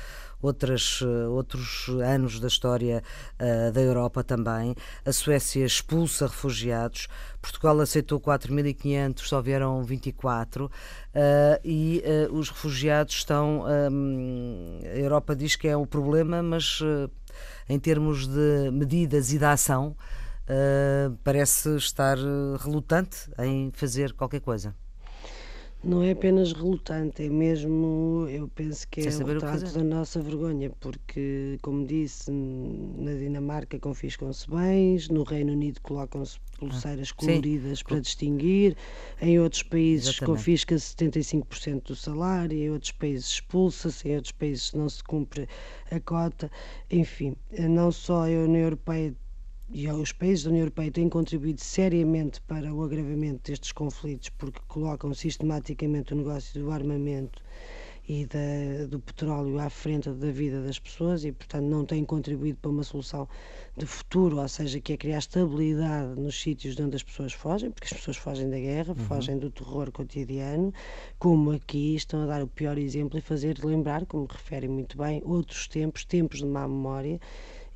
outras, 0.43 1.01
eh, 1.03 1.29
outros 1.29 1.89
anos 2.05 2.41
da 2.41 2.49
história 2.49 3.03
uh, 3.41 3.73
da 3.73 3.81
Europa 3.81 4.25
também. 4.25 4.75
A 5.07 5.13
Suécia 5.13 5.65
expulsa 5.65 6.27
refugiados, 6.27 7.09
Portugal 7.41 7.81
aceitou 7.81 8.21
4.500, 8.21 9.21
só 9.21 9.41
vieram 9.41 9.83
24, 9.85 10.67
uh, 10.67 10.71
e 11.65 12.03
uh, 12.05 12.35
os 12.35 12.51
refugiados 12.51 13.15
estão. 13.15 13.65
Um, 13.91 14.81
a 14.83 14.99
Europa 14.99 15.37
diz 15.37 15.55
que 15.55 15.69
é 15.69 15.77
o 15.77 15.87
problema, 15.87 16.43
mas 16.43 16.81
em 17.69 17.79
termos 17.79 18.27
de 18.27 18.71
medidas 18.73 19.33
e 19.33 19.39
de 19.39 19.45
ação. 19.45 19.97
parece 21.25 21.77
estar 21.77 22.19
relutante 22.59 23.31
em 23.39 23.71
fazer 23.73 24.13
qualquer 24.13 24.41
coisa. 24.41 24.75
Não 25.85 26.01
é 26.01 26.13
apenas 26.13 26.53
relutante, 26.53 27.25
é 27.25 27.29
mesmo, 27.29 28.27
eu 28.31 28.49
penso 28.55 28.87
que 28.87 29.01
é 29.01 29.09
o 29.09 29.27
retrato 29.27 29.73
da 29.73 29.83
nossa 29.83 30.21
vergonha, 30.21 30.71
porque, 30.79 31.59
como 31.61 31.85
disse, 31.85 32.31
na 32.31 33.13
Dinamarca 33.15 33.81
confiscam-se 33.81 34.49
bens, 34.49 35.09
no 35.09 35.25
Reino 35.25 35.53
Unido 35.53 35.81
colocam-se 35.81 36.39
pulseiras 36.57 37.11
ah, 37.11 37.15
coloridas 37.17 37.81
sim. 37.81 37.85
para 37.85 38.01
distinguir, 38.01 38.77
em 39.21 39.41
outros 39.41 39.65
países 39.65 40.21
confisca-se 40.21 40.95
75% 40.95 41.83
do 41.89 41.97
salário, 41.97 42.57
em 42.57 42.71
outros 42.71 42.93
países 42.93 43.27
expulsa-se, 43.27 44.09
em 44.09 44.15
outros 44.15 44.33
países 44.33 44.73
não 44.75 44.89
se 44.89 45.03
cumpre 45.03 45.49
a 45.91 45.99
cota, 45.99 46.49
enfim, 46.93 47.35
não 47.59 47.91
só 47.91 48.27
a 48.27 48.29
União 48.29 48.63
Europeia 48.63 49.13
e 49.75 49.89
os 49.89 50.13
países 50.13 50.45
da 50.45 50.51
União 50.51 50.65
Europeia 50.65 50.91
têm 50.91 51.09
contribuído 51.09 51.61
seriamente 51.61 52.43
para 52.43 52.75
o 52.75 52.83
agravamento 52.83 53.51
destes 53.51 53.73
conflitos 53.73 54.29
porque 54.29 54.61
colocam 54.69 55.15
sistematicamente 55.15 56.13
o 56.13 56.17
negócio 56.17 56.61
do 56.61 56.71
armamento 56.71 57.43
e 58.07 58.27
da, 58.27 58.87
do 58.89 59.01
petróleo 59.01 59.59
à 59.59 59.71
frente 59.71 60.11
da 60.11 60.31
vida 60.31 60.61
das 60.61 60.79
pessoas 60.79 61.25
e, 61.25 61.33
portanto, 61.33 61.65
não 61.65 61.87
têm 61.87 62.05
contribuído 62.05 62.59
para 62.61 62.71
uma 62.71 62.83
solução 62.83 63.27
de 63.75 63.87
futuro, 63.87 64.39
ou 64.39 64.49
seja, 64.49 64.79
que 64.81 64.93
é 64.93 64.97
criar 64.97 65.19
estabilidade 65.19 66.21
nos 66.21 66.39
sítios 66.39 66.77
de 66.77 66.83
onde 66.83 66.97
as 66.97 67.03
pessoas 67.03 67.33
fogem, 67.33 67.71
porque 67.71 67.87
as 67.87 67.93
pessoas 67.93 68.17
fogem 68.19 68.51
da 68.51 68.59
guerra, 68.59 68.91
uhum. 68.91 69.05
fogem 69.07 69.39
do 69.39 69.51
terror 69.51 69.91
cotidiano, 69.91 70.75
como 71.19 71.53
aqui 71.53 71.95
estão 71.95 72.25
a 72.25 72.27
dar 72.27 72.43
o 72.43 72.49
pior 72.49 72.77
exemplo 72.77 73.17
e 73.19 73.23
fazer 73.23 73.57
lembrar, 73.65 74.05
como 74.05 74.27
referem 74.27 74.69
muito 74.69 74.99
bem, 74.99 75.23
outros 75.25 75.67
tempos, 75.69 76.05
tempos 76.05 76.41
de 76.41 76.47
má 76.47 76.69
memória 76.69 77.19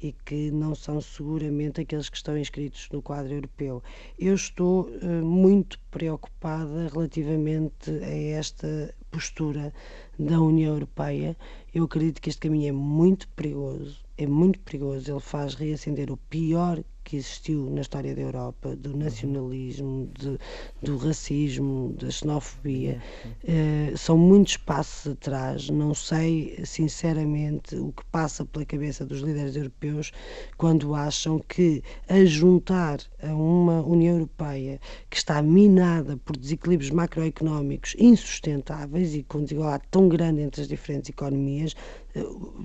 e 0.00 0.12
que 0.12 0.50
não 0.50 0.74
são 0.74 1.00
seguramente 1.00 1.80
aqueles 1.80 2.08
que 2.08 2.16
estão 2.16 2.36
inscritos 2.36 2.88
no 2.92 3.02
quadro 3.02 3.32
europeu. 3.32 3.82
Eu 4.18 4.34
estou 4.34 4.82
uh, 4.88 5.24
muito 5.24 5.78
preocupada 5.90 6.88
relativamente 6.92 7.90
a 7.90 8.38
esta 8.38 8.94
postura 9.10 9.72
da 10.18 10.40
União 10.40 10.74
Europeia. 10.74 11.36
Eu 11.74 11.84
acredito 11.84 12.20
que 12.20 12.28
este 12.28 12.40
caminho 12.40 12.68
é 12.68 12.72
muito 12.72 13.28
perigoso, 13.28 14.04
é 14.18 14.26
muito 14.26 14.58
perigoso. 14.60 15.10
Ele 15.10 15.20
faz 15.20 15.54
reacender 15.54 16.10
o 16.10 16.16
pior 16.16 16.82
que 17.06 17.16
existiu 17.16 17.70
na 17.70 17.82
história 17.82 18.14
da 18.16 18.20
Europa, 18.20 18.74
do 18.74 18.96
nacionalismo, 18.96 20.10
de, 20.18 20.36
do 20.82 20.96
racismo, 20.96 21.94
da 21.96 22.10
xenofobia, 22.10 23.00
uh, 23.44 23.96
são 23.96 24.18
muitos 24.18 24.56
passos 24.56 25.12
atrás. 25.12 25.70
Não 25.70 25.94
sei, 25.94 26.58
sinceramente, 26.64 27.76
o 27.76 27.92
que 27.92 28.04
passa 28.06 28.44
pela 28.44 28.64
cabeça 28.64 29.06
dos 29.06 29.20
líderes 29.20 29.54
europeus 29.54 30.10
quando 30.58 30.96
acham 30.96 31.38
que 31.38 31.80
a 32.08 32.24
juntar 32.24 32.98
a 33.22 33.32
uma 33.32 33.82
União 33.82 34.14
Europeia 34.14 34.80
que 35.08 35.16
está 35.16 35.40
minada 35.40 36.16
por 36.24 36.36
desequilíbrios 36.36 36.90
macroeconómicos 36.90 37.94
insustentáveis 37.98 39.14
e 39.14 39.22
com 39.22 39.42
desigualdade 39.42 39.84
tão 39.92 40.08
grande 40.08 40.40
entre 40.40 40.62
as 40.62 40.68
diferentes 40.68 41.08
economias, 41.10 41.76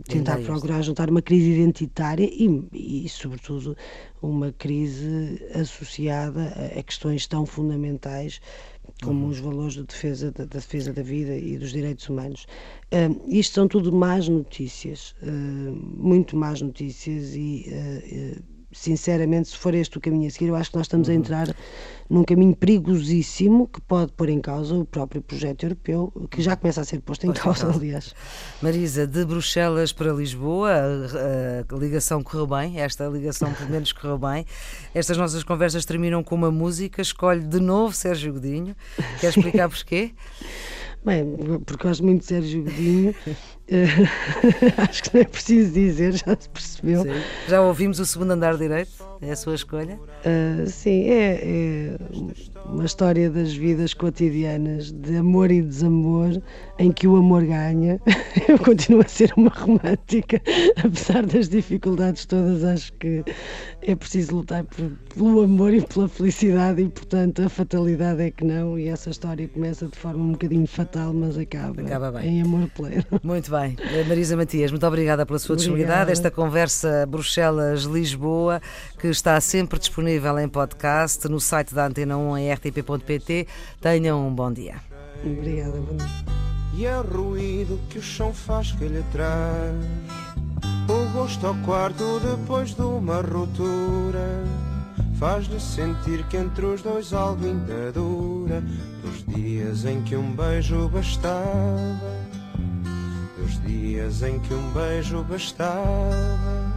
tentar 0.08 0.38
procurar 0.40 0.82
juntar 0.82 1.10
uma 1.10 1.22
crise 1.22 1.52
identitária 1.52 2.24
e, 2.26 3.06
e, 3.06 3.10
sobretudo, 3.10 3.76
uma 4.22 4.52
crise 4.52 5.42
associada 5.54 6.54
a, 6.78 6.84
questões 6.84 7.28
tão 7.28 7.46
fundamentais 7.46 8.40
como 9.04 9.24
uhum. 9.24 9.30
os 9.30 9.40
valores 9.40 9.74
de 9.74 9.84
defesa, 9.84 10.32
da, 10.32 10.46
da, 10.46 10.60
defesa 10.60 10.94
da 10.94 11.02
vida 11.02 11.36
e 11.36 11.58
dos 11.58 11.72
direitos 11.72 12.08
humanos. 12.08 12.46
Uh, 12.94 13.20
isto 13.28 13.56
são 13.56 13.68
tudo 13.68 13.92
más 13.92 14.28
notícias, 14.28 15.16
uh, 15.24 15.72
muito 15.98 16.36
más 16.36 16.62
notícias 16.62 17.34
e 17.36 17.66
uh, 17.70 18.51
sinceramente, 18.72 19.50
se 19.50 19.58
for 19.58 19.74
este 19.74 19.98
o 19.98 20.02
caminho 20.02 20.28
a 20.28 20.32
seguir, 20.32 20.48
eu 20.48 20.56
acho 20.56 20.72
que 20.72 20.78
nós 20.78 20.86
estamos 20.86 21.10
a 21.10 21.12
uhum. 21.12 21.18
entrar 21.18 21.56
num 22.10 22.24
caminho 22.26 22.54
perigosíssimo 22.54 23.68
que 23.68 23.80
pode 23.80 24.12
pôr 24.12 24.28
em 24.28 24.42
causa 24.42 24.76
o 24.76 24.86
próprio 24.86 25.22
projeto 25.22 25.64
europeu, 25.64 26.12
que 26.30 26.42
já 26.42 26.58
começa 26.58 26.82
a 26.82 26.84
ser 26.84 27.00
posto 27.00 27.26
em 27.26 27.32
causa, 27.32 27.72
aliás. 27.74 28.14
Marisa, 28.62 29.08
de 29.08 29.24
Bruxelas 29.24 29.94
para 29.94 30.12
Lisboa, 30.12 30.72
a, 30.72 31.74
a 31.74 31.78
ligação 31.78 32.22
correu 32.22 32.46
bem, 32.46 32.82
esta 32.82 33.08
ligação 33.08 33.54
pelo 33.54 33.70
menos 33.70 33.94
correu 33.94 34.18
bem. 34.18 34.46
Estas 34.94 35.18
nossas 35.18 35.44
conversas 35.44 35.86
terminam 35.86 36.22
com 36.22 36.36
uma 36.36 36.52
música, 36.52 37.02
escolhe 37.02 37.42
de 37.42 37.60
novo 37.62 37.96
Sérgio 37.96 38.34
Godinho. 38.34 38.76
Quer 39.22 39.30
explicar 39.30 39.70
porquê? 39.70 40.12
Bem, 41.04 41.62
porque 41.66 41.88
gosto 41.88 42.04
muito 42.04 42.22
de 42.22 42.28
Sérgio 42.28 42.64
Godinho. 42.64 43.16
acho 44.90 45.04
que 45.04 45.14
não 45.14 45.22
é 45.22 45.26
preciso 45.26 45.72
dizer, 45.72 46.12
já 46.14 46.36
se 46.38 46.50
percebeu. 46.50 47.04
Sim. 47.04 47.10
Já 47.48 47.62
ouvimos 47.62 48.00
o 48.00 48.06
segundo 48.06 48.32
andar 48.32 48.58
direito? 48.58 48.92
É 49.22 49.32
a 49.32 49.36
sua 49.36 49.56
escolha? 49.56 49.98
Uh, 50.26 50.68
sim, 50.68 51.10
é, 51.10 51.40
é, 51.42 51.98
uma 52.72 52.86
história 52.86 53.30
das 53.30 53.54
vidas 53.54 53.94
cotidianas, 53.94 54.92
de 54.92 55.18
amor 55.18 55.52
e 55.52 55.62
desamor, 55.62 56.42
em 56.80 56.92
que 56.92 57.06
o 57.08 57.18
amor 57.18 57.44
ganha. 57.44 58.00
Eu 58.48 58.58
continuo 58.58 59.02
a 59.02 59.08
ser 59.08 59.32
uma 59.36 59.50
romântica, 59.50 60.42
apesar 60.84 61.26
das 61.26 61.50
dificuldades 61.50 62.26
todas, 62.26 62.64
acho 62.64 62.94
que 62.94 63.24
é 63.82 63.94
preciso 63.94 64.38
lutar 64.38 64.64
por, 64.64 64.90
pelo 65.14 65.42
amor 65.42 65.74
e 65.74 65.82
pela 65.82 66.08
felicidade, 66.08 66.82
e 66.82 66.90
portanto 66.90 67.42
a 67.42 67.50
fatalidade 67.50 68.22
é 68.22 68.32
que 68.32 68.46
não. 68.46 68.80
E 68.80 68.88
essa 68.88 69.10
história 69.10 69.48
começa 69.50 69.88
de 69.88 69.98
forma 69.98 70.24
um 70.24 70.32
bocadinho 70.32 70.68
fatal, 70.68 71.14
mas 71.14 71.38
acaba, 71.38 71.82
acaba 71.82 72.26
em 72.26 72.42
amor 72.42 72.70
pleno. 72.70 73.04
Muito 73.22 73.52
bem. 73.52 73.76
Marisa 74.08 74.38
Matias, 74.38 74.72
muito 74.72 74.86
obrigada 74.86 75.26
pela 75.26 75.40
sua 75.40 75.56
disponibilidade. 75.56 76.12
Esta 76.12 76.32
conversa 76.32 77.06
Bruxelas-Lisboa, 77.06 78.62
que 78.98 79.08
está 79.08 79.40
sempre 79.42 79.78
disponível 79.78 80.40
em 80.40 80.48
podcast 80.48 81.28
no 81.28 81.40
site 81.40 81.74
da 81.74 81.88
Antena 81.88 82.18
1 82.18 82.38
em 82.38 82.52
rtp.pt. 82.62 83.48
Tenham 83.80 84.28
um 84.28 84.34
bom 84.34 84.52
dia. 84.52 84.76
Obrigada, 85.24 85.80
bom 85.80 85.96
dia. 85.96 86.42
E 86.74 86.86
é 86.86 86.98
o 86.98 87.02
ruído 87.02 87.80
que 87.90 88.00
o 88.00 88.02
chão 88.02 88.34
faz 88.34 88.72
que 88.72 88.88
lhe 88.88 89.04
traz 89.12 89.76
o 90.88 91.14
gosto 91.14 91.48
ao 91.48 91.56
quarto 91.56 92.20
depois 92.20 92.74
de 92.74 92.82
uma 92.82 93.22
ruptura. 93.22 94.44
Faz-lhe 95.20 95.60
sentir 95.60 96.26
que 96.28 96.38
entre 96.38 96.66
os 96.66 96.82
dois 96.82 97.14
algo 97.14 97.46
ainda 97.46 97.92
dura. 97.92 98.64
Dos 99.02 99.26
dias 99.36 99.86
em 99.86 100.02
que 100.02 100.16
um 100.16 100.32
beijo 100.32 100.90
bastava. 100.90 102.22
Dos 103.38 103.62
dias 103.62 104.24
em 104.24 104.40
que 104.40 104.54
um 104.54 104.72
beijo 104.72 105.24
bastava 105.24 106.71